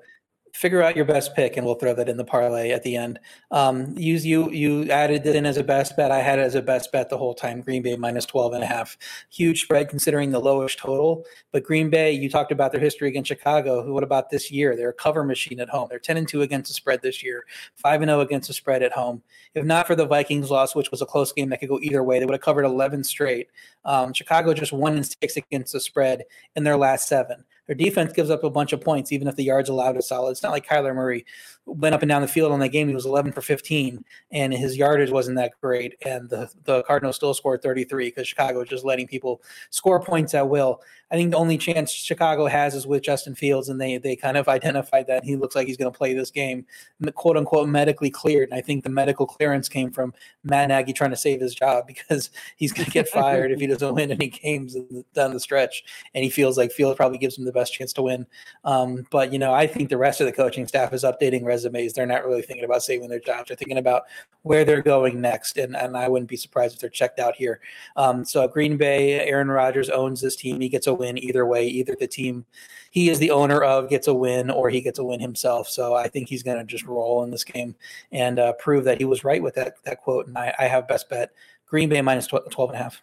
[0.52, 3.18] Figure out your best pick and we'll throw that in the parlay at the end.
[3.50, 6.10] Um, use you you added it in as a best bet.
[6.10, 7.60] I had it as a best bet the whole time.
[7.60, 8.96] Green Bay minus 12 and a half.
[9.30, 11.24] Huge spread considering the lowest total.
[11.52, 13.82] But Green Bay, you talked about their history against Chicago.
[13.82, 14.76] Who what about this year?
[14.76, 15.88] They're a cover machine at home.
[15.90, 17.44] They're 10 and 2 against the spread this year,
[17.76, 19.22] 5 and 0 against the spread at home.
[19.54, 22.02] If not for the Vikings loss, which was a close game that could go either
[22.02, 23.48] way, they would have covered 11 straight.
[23.84, 26.24] Um, Chicago just one and six against the spread
[26.56, 27.44] in their last seven.
[27.68, 30.30] Their defense gives up a bunch of points, even if the yards allowed is solid.
[30.30, 31.24] It's not like Kyler Murray
[31.68, 32.88] went up and down the field on that game.
[32.88, 35.94] He was 11 for 15, and his yardage wasn't that great.
[36.04, 40.34] And the, the Cardinals still scored 33 because Chicago was just letting people score points
[40.34, 40.82] at will.
[41.10, 44.36] I think the only chance Chicago has is with Justin Fields, and they they kind
[44.36, 46.66] of identified that he looks like he's going to play this game,
[47.14, 48.50] quote unquote, medically cleared.
[48.50, 50.12] And I think the medical clearance came from
[50.44, 53.66] Matt Nagy trying to save his job because he's going to get fired if he
[53.66, 54.76] doesn't win any games
[55.14, 55.84] down the stretch.
[56.14, 58.26] And he feels like Fields probably gives him the best chance to win.
[58.64, 61.57] Um, but you know, I think the rest of the coaching staff is updating resumes.
[61.64, 63.48] Amazed they're not really thinking about saving their jobs.
[63.48, 64.04] They're thinking about
[64.42, 65.58] where they're going next.
[65.58, 67.60] And and I wouldn't be surprised if they're checked out here.
[67.96, 70.60] Um, so Green Bay, Aaron Rodgers owns this team.
[70.60, 71.66] He gets a win either way.
[71.66, 72.44] Either the team
[72.90, 75.68] he is the owner of gets a win, or he gets a win himself.
[75.68, 77.74] So I think he's going to just roll in this game
[78.12, 80.26] and uh, prove that he was right with that that quote.
[80.26, 81.32] And I, I have best bet
[81.66, 83.02] Green Bay minus 12, 12 and a half.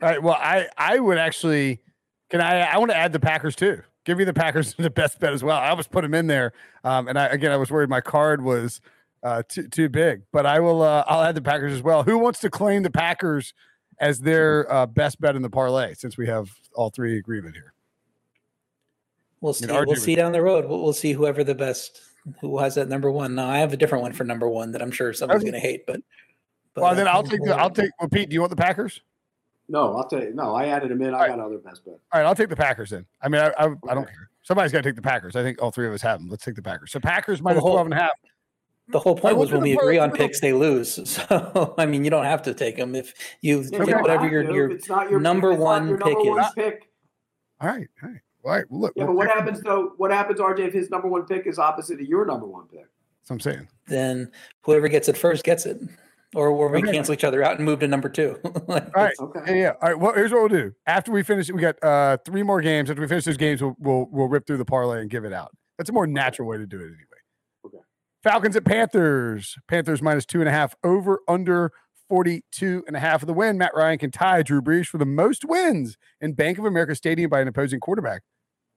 [0.00, 0.22] All right.
[0.22, 1.80] Well, I I would actually
[2.30, 3.82] can I I want to add the Packers too.
[4.04, 5.56] Give me the Packers the best bet as well.
[5.58, 6.52] I almost put them in there.
[6.84, 8.80] Um, and I again I was worried my card was
[9.22, 12.02] uh too too big, but I will uh I'll add the Packers as well.
[12.02, 13.54] Who wants to claim the Packers
[13.98, 17.72] as their uh, best bet in the parlay since we have all three agreement here?
[19.40, 19.66] We'll see.
[19.66, 20.66] we'll see down the road.
[20.66, 22.00] We'll, we'll see whoever the best
[22.40, 23.34] who has that number one.
[23.34, 25.60] Now I have a different one for number one that I'm sure someone's going to
[25.60, 25.86] hate.
[25.86, 26.00] But,
[26.74, 29.00] but well, then I'll take the I'll take well Pete, do you want the Packers?
[29.72, 30.34] No, I'll tell you.
[30.34, 31.08] No, I added him in.
[31.08, 31.28] I All right.
[31.30, 31.94] got other best bet.
[32.12, 33.06] All right, I'll take the Packers in.
[33.22, 34.28] I mean, I I, I don't care.
[34.42, 35.34] Somebody's got to take the Packers.
[35.34, 36.28] I think all three of us have them.
[36.28, 36.92] Let's take the Packers.
[36.92, 38.10] So Packers minus whole- 12 and a half.
[38.88, 40.96] The whole point was when we agree on we'll do the- picks, they lose.
[41.28, 44.42] So I mean, you don't have to take them if you Yeah, take whatever your
[44.52, 46.90] your it's not your number if it's not one your pick number one pick.
[47.60, 48.20] All right, all right.
[48.44, 48.64] All right.
[48.68, 48.92] Well, look.
[48.96, 49.92] Yeah, we'll but what pick- happens though?
[49.96, 52.80] What happens, RJ, if his number one pick is opposite of your number one pick?
[52.80, 53.68] That's what I'm saying.
[53.86, 54.30] then
[54.62, 55.78] whoever gets it first gets it,
[56.34, 56.92] or or we Okay.
[56.92, 58.38] cancel each other out and move to number two.
[58.68, 59.14] Like, All right.
[59.20, 59.40] Okay.
[59.46, 59.72] Yeah, yeah.
[59.82, 59.98] All right.
[59.98, 60.72] Well, here's what we'll do.
[60.86, 62.90] After we finish, we got uh three more games.
[62.90, 65.32] After we finish those games, we'll we'll, we'll rip through the parlay and give it
[65.32, 65.52] out.
[65.78, 67.82] That's a more natural way to do it anyway.
[68.22, 69.56] Falcons at Panthers.
[69.68, 71.72] Panthers minus two and a half over under
[72.08, 73.58] 42 and a half of the win.
[73.58, 77.28] Matt Ryan can tie Drew Brees for the most wins in Bank of America Stadium
[77.30, 78.22] by an opposing quarterback.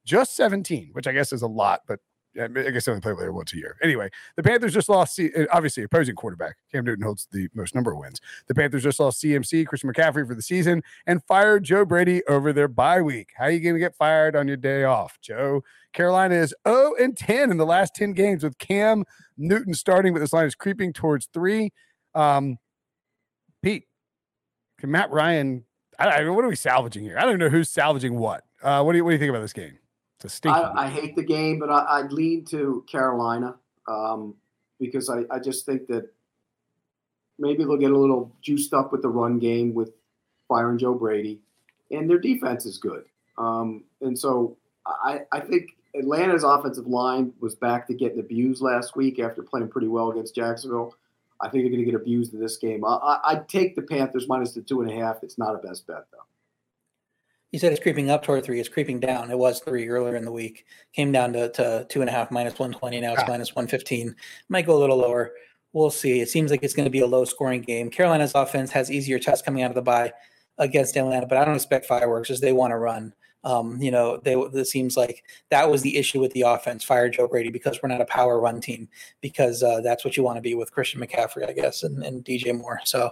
[0.05, 1.99] Just 17, which I guess is a lot, but
[2.41, 3.77] I guess they only play there once a year.
[3.81, 6.57] Anyway, the Panthers just lost, uh, obviously, opposing quarterback.
[6.71, 8.19] Cam Newton holds the most number of wins.
[8.47, 12.51] The Panthers just lost CMC, Christian McCaffrey for the season, and fired Joe Brady over
[12.51, 13.29] their bye week.
[13.37, 15.63] How are you going to get fired on your day off, Joe?
[15.93, 19.05] Carolina is 0 and 10 in the last 10 games with Cam
[19.37, 21.71] Newton starting, but this line is creeping towards three.
[22.13, 22.57] Um,
[23.61, 23.85] Pete,
[24.79, 25.63] can Matt Ryan?
[25.97, 27.17] I, I, what are we salvaging here?
[27.17, 28.43] I don't know who's salvaging what.
[28.61, 29.77] Uh, what do you what do you think about this game?
[30.25, 30.59] A stinky.
[30.59, 33.55] I, I hate the game, but I, would lean to Carolina
[33.87, 34.35] um,
[34.79, 36.09] because I, I just think that
[37.37, 39.91] maybe they'll get a little juiced up with the run game with
[40.47, 41.39] firing Joe Brady,
[41.91, 43.05] and their defense is good.
[43.37, 48.95] Um, and so I, I think Atlanta's offensive line was back to getting abused last
[48.95, 50.95] week after playing pretty well against Jacksonville.
[51.41, 52.83] I think they're going to get abused in this game.
[52.85, 55.17] I, would take the Panthers minus the two and a half.
[55.21, 56.19] It's not a best bet though.
[57.55, 58.59] You said it's creeping up toward three.
[58.59, 59.31] It's creeping down.
[59.31, 60.65] It was three earlier in the week.
[60.91, 62.99] Came down to, to two and a half, minus 120.
[62.99, 63.27] Now it's ah.
[63.29, 64.13] minus 115.
[64.49, 65.31] Might go a little lower.
[65.71, 66.19] We'll see.
[66.19, 67.89] It seems like it's going to be a low scoring game.
[67.89, 70.11] Carolina's offense has easier tests coming out of the bye
[70.57, 73.13] against Atlanta, but I don't expect fireworks as they want to run.
[73.45, 76.83] Um, you know, they it seems like that was the issue with the offense.
[76.83, 78.89] Fire Joe Brady because we're not a power run team
[79.21, 82.25] because uh, that's what you want to be with Christian McCaffrey, I guess, and, and
[82.25, 82.81] DJ Moore.
[82.83, 83.11] So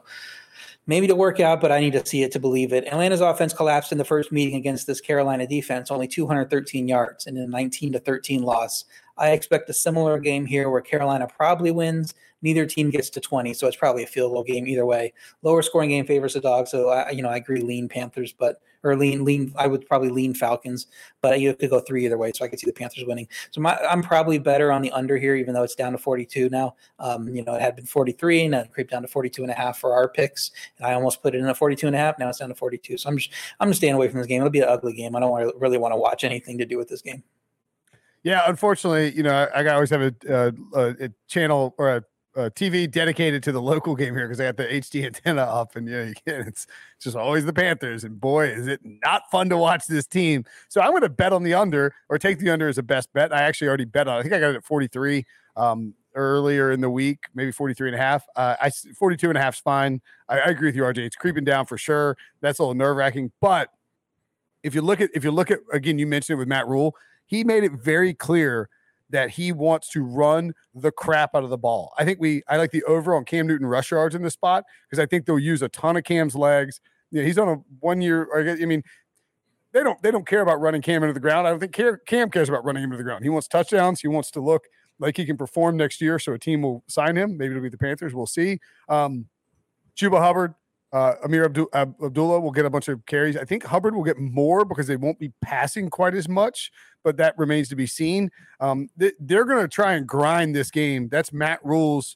[0.85, 2.85] maybe to work out, but I need to see it to believe it.
[2.85, 7.37] Atlanta's offense collapsed in the first meeting against this Carolina defense, only 213 yards in
[7.37, 8.85] a 19 to 13 loss.
[9.17, 12.13] I expect a similar game here where Carolina probably wins.
[12.41, 15.13] Neither team gets to 20, so it's probably a field goal game either way.
[15.43, 18.61] Lower scoring game favors the dog, so I, you know I agree lean Panthers, but
[18.83, 20.87] or lean lean I would probably lean Falcons,
[21.21, 23.29] but you could go three either way, so I could see the Panthers winning.
[23.51, 26.49] So my, I'm probably better on the under here, even though it's down to 42
[26.49, 26.75] now.
[26.99, 29.55] Um, you know it had been 43 and it creeped down to 42 and a
[29.55, 32.19] half for our picks, and I almost put it in a 42 and a half.
[32.19, 33.29] Now it's down to 42, so I'm just
[33.61, 34.41] I'm just staying away from this game.
[34.41, 35.15] It'll be an ugly game.
[35.15, 37.23] I don't really want to watch anything to do with this game.
[38.23, 42.03] Yeah, unfortunately, you know, I, I always have a, a, channel or a,
[42.35, 45.75] a, TV dedicated to the local game here because I got the HD antenna up,
[45.75, 46.65] and yeah, you can, it's
[47.01, 48.05] just always the Panthers.
[48.05, 50.45] And boy, is it not fun to watch this team.
[50.69, 53.11] So I'm going to bet on the under or take the under as a best
[53.11, 53.33] bet.
[53.33, 54.15] I actually already bet on.
[54.15, 54.19] It.
[54.19, 55.25] I think I got it at 43
[55.57, 58.25] um, earlier in the week, maybe 43 and a half.
[58.37, 60.01] Uh, I 42 and a half is fine.
[60.29, 60.99] I, I agree with you, RJ.
[60.99, 62.15] It's creeping down for sure.
[62.39, 63.69] That's a little nerve wracking, but
[64.63, 66.95] if you look at if you look at again, you mentioned it with Matt Rhule
[67.25, 68.69] he made it very clear
[69.09, 71.93] that he wants to run the crap out of the ball.
[71.97, 74.63] I think we I like the over on Cam Newton rush yards in this spot
[74.89, 76.81] because I think they'll use a ton of Cam's legs.
[77.11, 78.27] You know, he's on a one year.
[78.35, 78.83] I mean,
[79.71, 81.47] they don't they don't care about running Cam into the ground.
[81.47, 83.23] I don't think Cam cares about running him into the ground.
[83.23, 84.01] He wants touchdowns.
[84.01, 84.65] He wants to look
[84.99, 86.17] like he can perform next year.
[86.17, 87.37] So a team will sign him.
[87.37, 88.13] Maybe it'll be the Panthers.
[88.13, 88.59] We'll see.
[88.89, 89.27] Um,
[89.95, 90.55] Chuba Hubbard,
[90.93, 93.35] uh, Ameer Abdu- Abdullah will get a bunch of carries.
[93.35, 96.71] I think Hubbard will get more because they won't be passing quite as much,
[97.03, 98.29] but that remains to be seen.
[98.59, 101.09] Um, th- they're going to try and grind this game.
[101.09, 102.15] That's Matt Rhule's.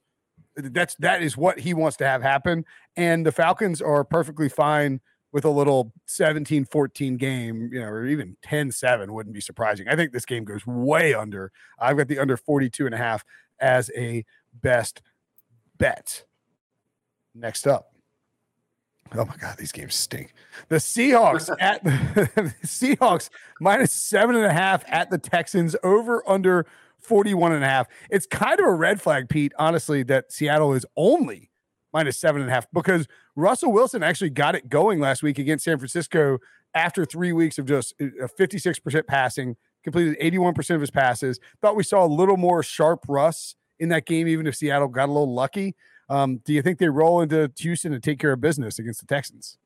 [0.55, 2.65] That's that is what he wants to have happen.
[2.95, 5.01] And the Falcons are perfectly fine
[5.31, 9.87] with a little 17-14 game, you know, or even 10-7 wouldn't be surprising.
[9.87, 11.51] I think this game goes way under.
[11.79, 13.25] I've got the under 42 and a half
[13.59, 14.23] as a
[14.53, 15.01] best
[15.77, 16.23] bet.
[17.35, 17.96] Next up.
[19.15, 20.33] Oh my God, these games stink.
[20.69, 23.29] The Seahawks at the Seahawks
[23.59, 26.65] minus seven and a half at the Texans over under
[26.99, 27.87] 41 and a half.
[28.09, 31.51] It's kind of a red flag, Pete, honestly, that Seattle is only
[31.93, 35.65] minus seven and a half because Russell Wilson actually got it going last week against
[35.65, 36.39] San Francisco
[36.73, 41.39] after three weeks of just uh, 56% passing, completed 81% of his passes.
[41.61, 45.09] Thought we saw a little more sharp Russ in that game, even if Seattle got
[45.09, 45.75] a little lucky.
[46.09, 49.07] Um, do you think they roll into Houston and take care of business against the
[49.07, 49.57] Texans?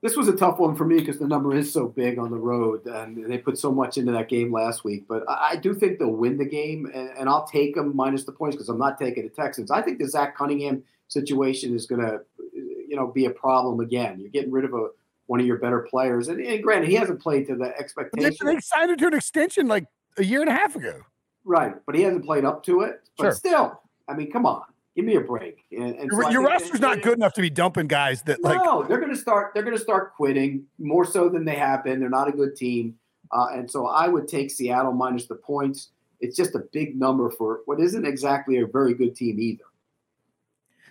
[0.00, 2.36] This was a tough one for me because the number is so big on the
[2.36, 5.06] road, and they put so much into that game last week.
[5.08, 8.30] But I, do think they'll win the game, and, and I'll take them minus the
[8.30, 9.72] points because I'm not taking the Texans.
[9.72, 12.20] I think the Zach Cunningham situation is going to,
[12.54, 14.20] you know, be a problem again.
[14.20, 14.88] You're getting rid of a
[15.26, 18.46] one of your better players, and, and granted, he hasn't played to the expectation.
[18.46, 19.86] They, they signed him to an extension like
[20.16, 21.00] a year and a half ago.
[21.44, 23.00] Right, but he hasn't played up to it.
[23.16, 23.32] But sure.
[23.32, 24.62] still, I mean, come on
[24.98, 25.64] give me a break.
[25.70, 28.48] And, and your, so your roster's not good enough to be dumping guys that no,
[28.48, 28.64] like.
[28.64, 29.52] No, they're going to start.
[29.54, 32.00] They're going to start quitting more so than they have been.
[32.00, 32.96] They're not a good team,
[33.30, 35.90] uh, and so I would take Seattle minus the points.
[36.20, 39.62] It's just a big number for what isn't exactly a very good team either.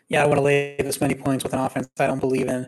[0.08, 2.66] Yeah, I want to lay this many points with an offense I don't believe in.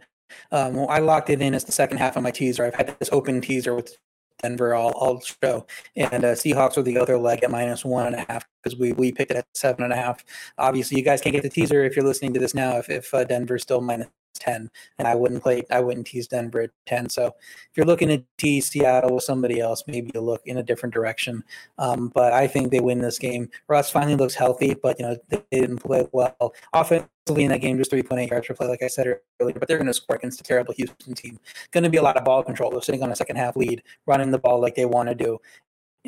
[0.52, 2.66] Um, well, I locked it in as the second half of my teaser.
[2.66, 3.96] I've had this open teaser with
[4.42, 5.66] Denver all, all show.
[5.96, 8.94] And uh, Seahawks were the other leg at minus one and a half because we,
[8.94, 10.24] we picked it at seven and a half.
[10.58, 13.14] Obviously, you guys can't get the teaser if you're listening to this now if, if
[13.14, 17.10] uh, Denver's still minus 10 and i wouldn't play i wouldn't tease denver at 10
[17.10, 20.64] so if you're looking to tease seattle with somebody else maybe you look in a
[20.64, 21.44] different direction.
[21.78, 23.50] Um, but i think they win this game.
[23.68, 26.54] Russ finally looks healthy but you know they, they didn't play well.
[26.74, 29.08] Offensively in that game just 3.8 yards per play like i said
[29.40, 31.40] earlier but they're going to score against a terrible houston team.
[31.72, 33.84] Going to be a lot of ball control they're sitting on a second half lead
[34.06, 35.40] running the ball like they want to do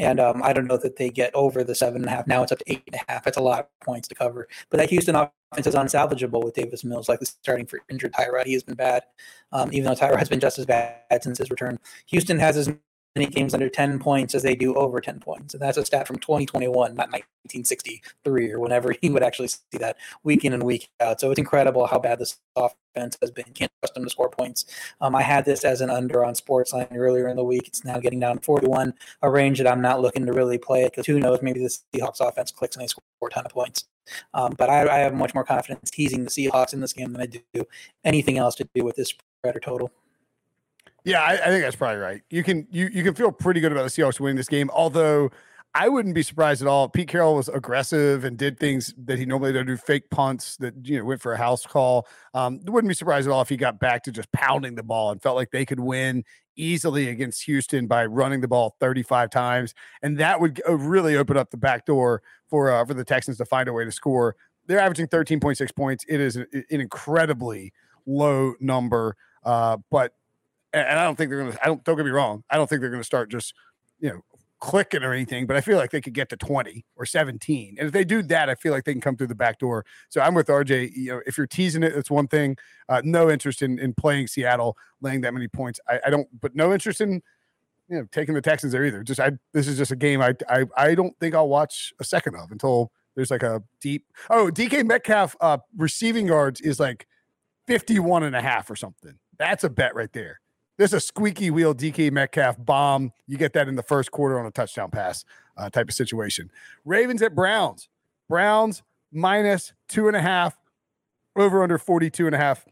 [0.01, 2.25] and um, I don't know that they get over the seven and a half.
[2.25, 3.23] Now it's up to eight and a half.
[3.23, 4.47] That's a lot of points to cover.
[4.71, 8.47] But that Houston offense is unsalvageable with Davis Mills, like starting for injured Tyrod.
[8.47, 9.03] He has been bad,
[9.51, 11.77] um, even though Tyrod has been just as bad since his return.
[12.07, 12.73] Houston has as
[13.15, 15.53] many games under 10 points as they do over 10 points.
[15.53, 19.97] And that's a stat from 2021, not 1963 or whenever he would actually see that
[20.23, 21.19] week in and week out.
[21.19, 23.45] So it's incredible how bad this offense has been.
[23.53, 24.65] Can't trust them to score points.
[25.01, 27.67] Um, I had this as an under on Sportsline earlier in the week.
[27.67, 30.83] It's now getting down to 41, a range that I'm not looking to really play
[30.83, 33.51] it because who knows, maybe the Seahawks offense clicks and they score a ton of
[33.51, 33.85] points.
[34.33, 37.21] Um, but I, I have much more confidence teasing the Seahawks in this game than
[37.21, 37.65] I do
[38.03, 39.91] anything else to do with this spread or total.
[41.03, 42.21] Yeah, I, I, think that's probably right.
[42.29, 45.31] You can you you can feel pretty good about the Seahawks winning this game, although
[45.73, 46.89] I wouldn't be surprised at all.
[46.89, 50.73] Pete Carroll was aggressive and did things that he normally doesn't do, fake punts that
[50.83, 52.07] you know went for a house call.
[52.33, 55.11] Um, wouldn't be surprised at all if he got back to just pounding the ball
[55.11, 56.23] and felt like they could win
[56.57, 61.51] easily against Houston by running the ball 35 times, and that would really open up
[61.51, 64.35] the back door for uh, for the Texans to find a way to score.
[64.67, 66.05] They're averaging 13.6 points.
[66.07, 67.73] It is an, an incredibly
[68.05, 70.13] low number, uh, but
[70.73, 71.63] and I don't think they're going to.
[71.63, 71.83] I don't.
[71.83, 72.43] Don't get me wrong.
[72.49, 73.53] I don't think they're going to start just
[73.99, 74.21] you know
[74.61, 77.77] clicking or anything, but I feel like they could get to 20 or 17.
[77.79, 79.83] And if they do that, I feel like they can come through the back door.
[80.09, 80.91] So I'm with RJ.
[80.95, 82.57] You know, if you're teasing it, it's one thing.
[82.87, 85.79] Uh, no interest in in playing Seattle, laying that many points.
[85.89, 87.21] I, I don't, but no interest in
[87.89, 89.03] you know taking the Texans there either.
[89.03, 92.03] Just I this is just a game I I I don't think I'll watch a
[92.03, 97.07] second of until there's like a deep oh DK Metcalf uh receiving yards is like
[97.67, 99.17] 51 and a half or something.
[99.37, 100.39] That's a bet right there.
[100.81, 103.13] There's a squeaky wheel DK Metcalf bomb.
[103.27, 105.23] You get that in the first quarter on a touchdown pass
[105.55, 106.49] uh, type of situation.
[106.85, 107.87] Ravens at Browns.
[108.27, 110.57] Browns minus two and a half,
[111.35, 112.65] over under 42 and a half.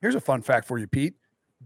[0.00, 1.14] Here's a fun fact for you, Pete.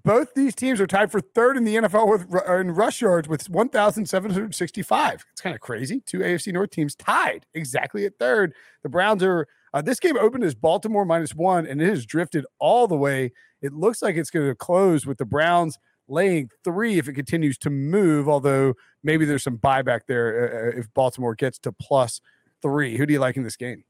[0.02, 3.50] Both these teams are tied for third in the NFL with in rush yards with
[3.50, 5.26] 1,765.
[5.32, 6.00] It's kind of crazy.
[6.06, 8.54] Two AFC North teams tied exactly at third.
[8.82, 9.46] The Browns are.
[9.74, 13.32] Uh, this game opened as Baltimore minus one, and it has drifted all the way
[13.60, 17.58] it looks like it's going to close with the Browns laying three if it continues
[17.58, 22.20] to move, although maybe there's some buyback there uh, uh if Baltimore gets to plus
[22.62, 22.96] three.
[22.96, 23.82] Who do you like in this game?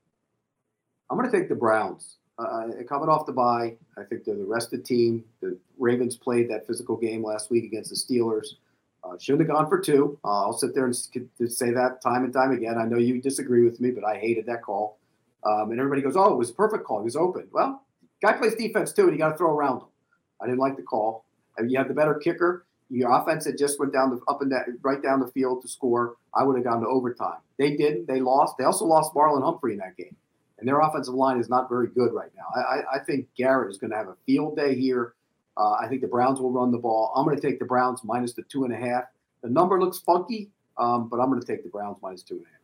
[1.11, 2.17] I'm going to take the Browns.
[2.39, 5.23] Uh, coming off the bye, I think they're the rested team.
[5.43, 8.47] The Ravens played that physical game last week against the Steelers.
[9.05, 10.19] Uh, shouldn't have gone for two.
[10.25, 12.79] Uh, I'll sit there and say that time and time again.
[12.79, 14.99] I know you disagree with me, but I hated that call.
[15.45, 17.01] Um, and everybody goes, "Oh, it was a perfect call.
[17.01, 17.85] He was open." Well,
[18.23, 19.89] Guy plays defense too, and you got to throw around him.
[20.41, 21.25] I didn't like the call.
[21.63, 22.67] You have the better kicker.
[22.91, 25.69] Your offense had just went down the up and down, right down the field to
[25.69, 26.17] score.
[26.35, 27.39] I would have gone to overtime.
[27.59, 28.07] They didn't.
[28.07, 28.57] They lost.
[28.59, 30.17] They also lost Marlon Humphrey in that game,
[30.59, 32.45] and their offensive line is not very good right now.
[32.55, 35.15] I, I think Garrett is going to have a field day here.
[35.57, 37.13] Uh, I think the Browns will run the ball.
[37.15, 39.05] I'm going to take the Browns minus the two and a half.
[39.43, 42.45] The number looks funky, um, but I'm going to take the Browns minus two and
[42.45, 42.61] a half.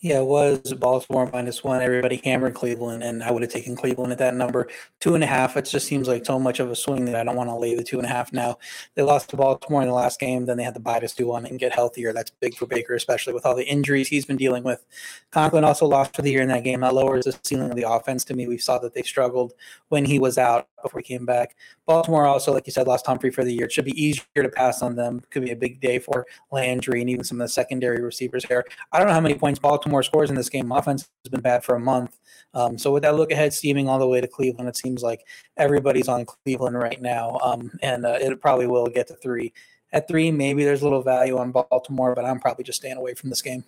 [0.00, 1.80] Yeah, it was Baltimore minus one.
[1.80, 4.68] Everybody hammered Cleveland, and I would have taken Cleveland at that number.
[5.00, 5.56] Two and a half.
[5.56, 7.74] It just seems like so much of a swing that I don't want to lay
[7.74, 8.58] the two and a half now.
[8.94, 11.32] They lost to Baltimore in the last game, then they had to buy to do
[11.32, 12.12] on it and get healthier.
[12.12, 14.84] That's big for Baker, especially with all the injuries he's been dealing with.
[15.30, 16.80] Conklin also lost for the year in that game.
[16.80, 18.46] That lowers the ceiling of the offense to me.
[18.46, 19.54] We saw that they struggled
[19.88, 21.56] when he was out before he came back.
[21.86, 23.66] Baltimore also, like you said, lost Humphrey for the year.
[23.66, 25.22] It should be easier to pass on them.
[25.30, 28.64] Could be a big day for Landry and even some of the secondary receivers here.
[28.92, 30.72] I don't know how many points Baltimore scores in this game.
[30.72, 32.18] Offense has been bad for a month.
[32.54, 35.26] Um, so with that look ahead steaming all the way to Cleveland, it seems like
[35.56, 39.52] everybody's on Cleveland right now, um, and uh, it probably will get to three.
[39.92, 43.14] At three, maybe there's a little value on Baltimore, but I'm probably just staying away
[43.14, 43.64] from this game.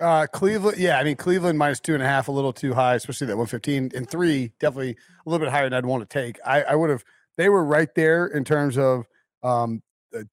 [0.00, 2.94] Uh, Cleveland, yeah, I mean Cleveland minus two and a half, a little too high,
[2.94, 3.90] especially that one fifteen.
[3.94, 4.96] And three, definitely
[5.26, 6.38] a little bit higher than I'd want to take.
[6.44, 7.04] I, I would have.
[7.36, 9.06] They were right there in terms of
[9.42, 9.82] um,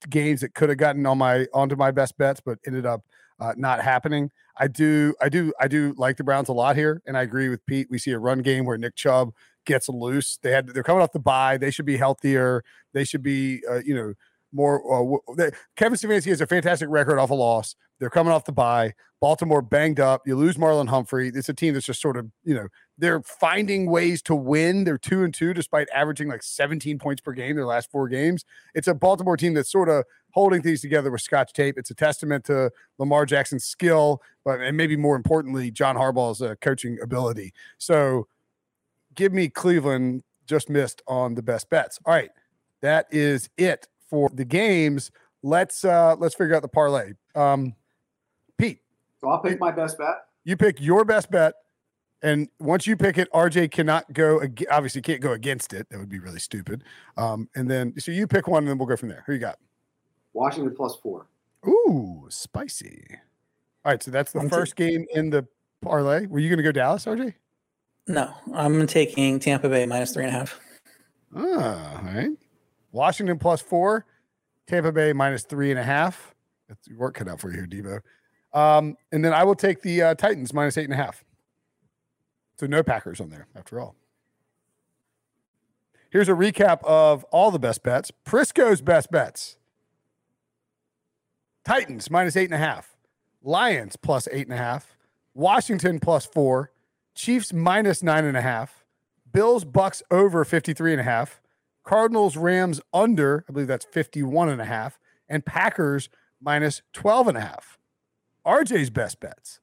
[0.09, 3.03] games that could have gotten on my onto my best bets, but ended up
[3.39, 4.31] uh, not happening.
[4.59, 7.49] I do, I do, I do like the Browns a lot here, and I agree
[7.49, 7.87] with Pete.
[7.91, 9.33] We see a run game where Nick Chubb
[9.65, 10.39] gets loose.
[10.41, 11.57] They had they're coming off the bye.
[11.57, 12.63] They should be healthier.
[12.93, 14.13] They should be, uh, you know,
[14.51, 14.81] more.
[15.15, 17.75] Uh, they, Kevin Stefanski has a fantastic record off a loss.
[17.99, 18.93] They're coming off the bye.
[19.19, 20.27] Baltimore banged up.
[20.27, 21.31] You lose Marlon Humphrey.
[21.33, 22.67] It's a team that's just sort of, you know,
[22.99, 24.83] they're finding ways to win.
[24.83, 28.45] They're two and two despite averaging like 17 points per game their last four games.
[28.75, 31.79] It's a Baltimore team that's sort of holding things together with Scotch tape.
[31.79, 36.53] It's a testament to Lamar Jackson's skill, but and maybe more importantly, John Harbaugh's uh,
[36.61, 37.53] coaching ability.
[37.79, 38.27] So,
[39.15, 40.23] give me Cleveland.
[40.45, 41.99] Just missed on the best bets.
[42.05, 42.29] All right,
[42.81, 45.11] that is it for the games.
[45.43, 47.13] Let's uh let's figure out the parlay.
[47.35, 47.75] Um,
[48.57, 48.79] Pete,
[49.21, 50.25] So I'll pick my best bet.
[50.43, 51.53] you pick your best bet,
[52.23, 54.41] and once you pick it, RJ cannot go.
[54.41, 55.87] ag- Obviously, can't go against it.
[55.89, 56.83] That would be really stupid.
[57.17, 59.23] Um, and then so you pick one, and then we'll go from there.
[59.27, 59.59] Who you got?
[60.33, 61.27] Washington plus four.
[61.67, 63.05] Ooh, spicy.
[63.85, 65.47] All right, so that's the I'm first game in the
[65.81, 66.25] parlay.
[66.27, 67.33] Were you going to go Dallas, RJ?
[68.07, 70.59] No, I'm taking Tampa Bay minus three and a half.
[71.35, 72.29] Ah, all right.
[72.91, 74.05] Washington plus four,
[74.67, 76.35] Tampa Bay minus three and a half.
[76.67, 78.01] That's work cut out for you here, Deebo.
[78.57, 81.23] Um, and then I will take the uh, Titans minus eight and a half.
[82.59, 83.95] So no Packers on there after all.
[86.09, 88.11] Here's a recap of all the best bets.
[88.25, 89.57] Prisco's best bets.
[91.63, 92.95] Titans minus eight and a half.
[93.43, 94.97] Lions plus eight and a half.
[95.33, 96.71] Washington plus four.
[97.13, 98.85] Chiefs minus nine and a half.
[99.31, 101.41] Bills Bucks over 53 and a half.
[101.87, 104.99] Cardinals Rams under, I believe that's 51 and a half.
[105.29, 106.09] And Packers
[106.41, 107.79] minus 12 and a half.
[108.45, 109.61] RJ's best bets.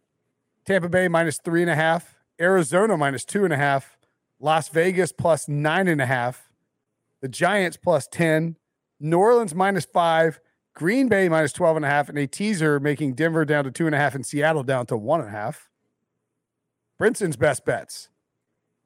[0.64, 2.16] Tampa Bay minus three and a half.
[2.40, 3.98] Arizona minus two and a half.
[4.40, 6.50] Las Vegas plus nine and a half.
[7.20, 8.56] The Giants plus 10.
[8.98, 10.40] New Orleans minus five.
[10.74, 12.08] Green Bay minus 12 and a half.
[12.08, 14.96] And a teaser making Denver down to two and a half and Seattle down to
[14.96, 15.68] one and a half.
[16.96, 18.08] Brinson's best bets.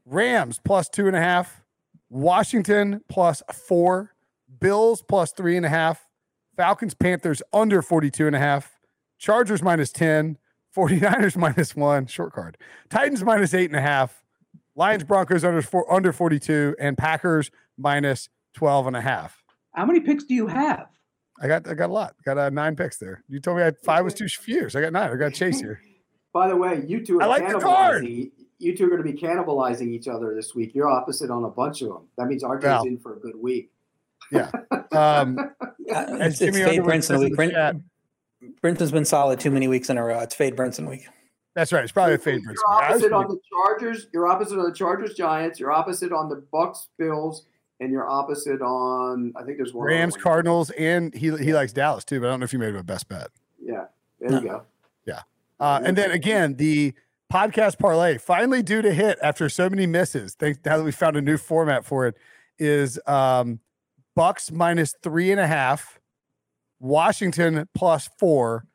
[0.05, 1.63] Rams plus two and a half.
[2.11, 4.15] Washington plus four.
[4.61, 6.09] Bills plus three and a half.
[6.57, 8.79] Falcons, Panthers under 42 and a half.
[9.19, 10.39] Chargers minus 10.
[10.75, 12.07] 49ers minus one.
[12.07, 12.57] Short card.
[12.89, 14.23] Titans minus eight and a half.
[14.75, 16.77] Lions, Broncos under, four, under 42.
[16.79, 19.43] And Packers minus 12 and a half.
[19.75, 20.89] How many picks do you have?
[21.41, 22.17] I got I got a lot.
[22.25, 23.23] Got uh, nine picks there.
[23.29, 24.69] You told me I had five was too few.
[24.69, 25.11] So I got nine.
[25.11, 25.81] I got Chase here.
[26.33, 28.05] By the way, you two are I like the card.
[28.59, 28.65] Cannibalizing.
[28.65, 30.75] You two are going to be cannibalizing each other this week.
[30.75, 32.09] You're opposite on a bunch of them.
[32.17, 32.85] That means RJ's Well.
[32.85, 33.71] in for a good week.
[34.31, 34.51] Yeah.
[34.93, 35.39] Um,
[35.91, 37.35] Uh, as it's it's fade Underwood Brinson week.
[37.35, 37.83] Brin-
[38.63, 40.19] Brinson's been solid too many weeks in a row.
[40.21, 41.07] It's fade Brinson week.
[41.55, 41.83] that's right.
[41.83, 42.43] It's probably a fade.
[42.43, 42.57] You're Brinson.
[42.69, 44.07] I was opposite on the Chargers.
[44.13, 45.59] You're opposite on the Chargers, Giants.
[45.59, 47.47] You're opposite on the Bucks, Bills,
[47.81, 49.33] and you're opposite on.
[49.35, 49.87] I think there's one.
[49.87, 50.21] Rams, one.
[50.23, 52.21] Cardinals, and he he likes Dallas too.
[52.21, 53.29] But I don't know if you made him a best bet.
[53.59, 53.87] Yeah,
[54.21, 54.63] there you go.
[55.07, 55.23] Yeah.
[55.59, 56.93] Uh, and then again, the
[57.33, 60.35] podcast parlay finally due to hit after so many misses.
[60.35, 62.17] Thanks now that we found a new format for it.
[62.59, 63.61] Is um,
[64.17, 66.01] Bucks minus three and a half,
[66.81, 68.67] Washington plus four,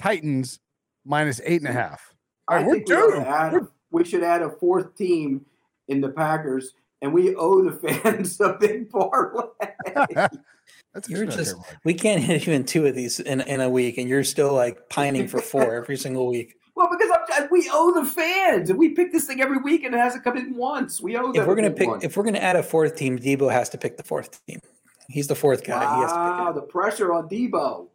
[0.00, 0.58] Titans
[1.04, 2.14] minus eight and a half.
[2.48, 5.44] All I we're think we, ought add- We're- we should add a fourth team
[5.88, 9.44] in the Packers, and we owe the fans a big parlay.
[10.94, 14.08] That's You're just we can't hit even two of these in, in a week, and
[14.08, 16.54] you're still like pining for four every single week.
[16.76, 19.94] Well, because I'm, we owe the fans, and we pick this thing every week, and
[19.94, 21.00] it hasn't come in once.
[21.00, 21.40] We owe them.
[21.40, 22.00] If we're gonna pick, one.
[22.02, 24.60] if we're gonna add a fourth team, Deebo has to pick the fourth team.
[25.08, 25.80] He's the fourth guy.
[25.80, 27.88] He has to pick wow, the pressure on Deebo.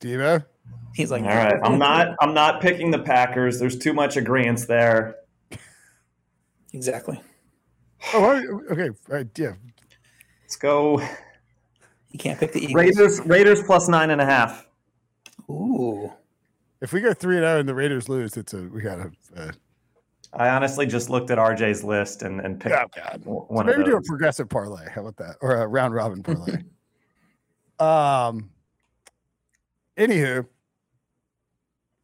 [0.00, 0.44] Devo.
[0.94, 2.16] He's like, All right, I'm not.
[2.20, 3.60] I'm not picking the Packers.
[3.60, 5.14] There's too much agreement there.
[6.72, 7.20] exactly.
[8.14, 8.88] Oh, okay.
[8.88, 9.52] All right, yeah.
[10.42, 11.00] Let's go
[12.10, 12.74] You can't pick the Eagles.
[12.74, 13.20] Raiders.
[13.20, 14.66] Raiders plus nine and a half.
[15.48, 16.10] Ooh,
[16.80, 19.10] If we go three and zero and the Raiders lose, it's a we got to.
[19.36, 19.52] Uh,
[20.32, 23.20] I honestly just looked at RJ's list and, and picked oh God.
[23.24, 24.88] w- So one maybe of do a progressive parlay.
[24.88, 25.36] How about that?
[25.42, 26.58] Or a round robin parlay.
[27.78, 28.50] um.
[29.98, 30.46] Anywho,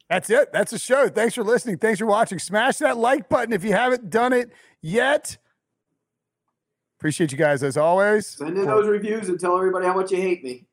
[0.09, 0.53] that's it.
[0.53, 1.09] That's the show.
[1.09, 1.77] Thanks for listening.
[1.79, 2.37] Thanks for watching.
[2.37, 4.51] Smash that like button if you haven't done it
[4.81, 5.37] yet.
[6.99, 8.27] Appreciate you guys as always.
[8.27, 10.66] Send in those reviews and tell everybody how much you hate me.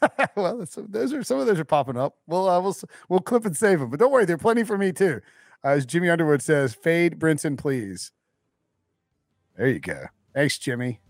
[0.36, 2.16] well, those are some of those are popping up.
[2.26, 2.76] We'll uh, we'll
[3.08, 5.20] we'll clip and save them, but don't worry, there are plenty for me too.
[5.64, 8.12] Uh, as Jimmy Underwood says, "Fade Brinson, please."
[9.56, 10.06] There you go.
[10.34, 11.00] Thanks, Jimmy.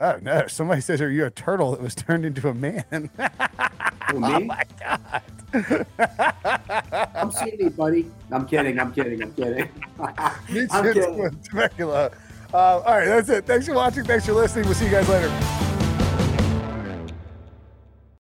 [0.00, 0.46] Oh no!
[0.46, 3.10] Somebody says, "Are you a turtle that was turned into a man?"
[4.08, 5.22] Oh my god!
[7.14, 8.10] I'm seeing buddy.
[8.30, 8.78] I'm kidding.
[8.78, 9.22] I'm kidding.
[9.22, 9.68] I'm kidding.
[10.48, 11.30] Me I'm kidding.
[11.82, 12.10] Uh,
[12.54, 13.46] all right, that's it.
[13.46, 14.04] Thanks for watching.
[14.04, 14.66] Thanks for listening.
[14.66, 15.65] We'll see you guys later.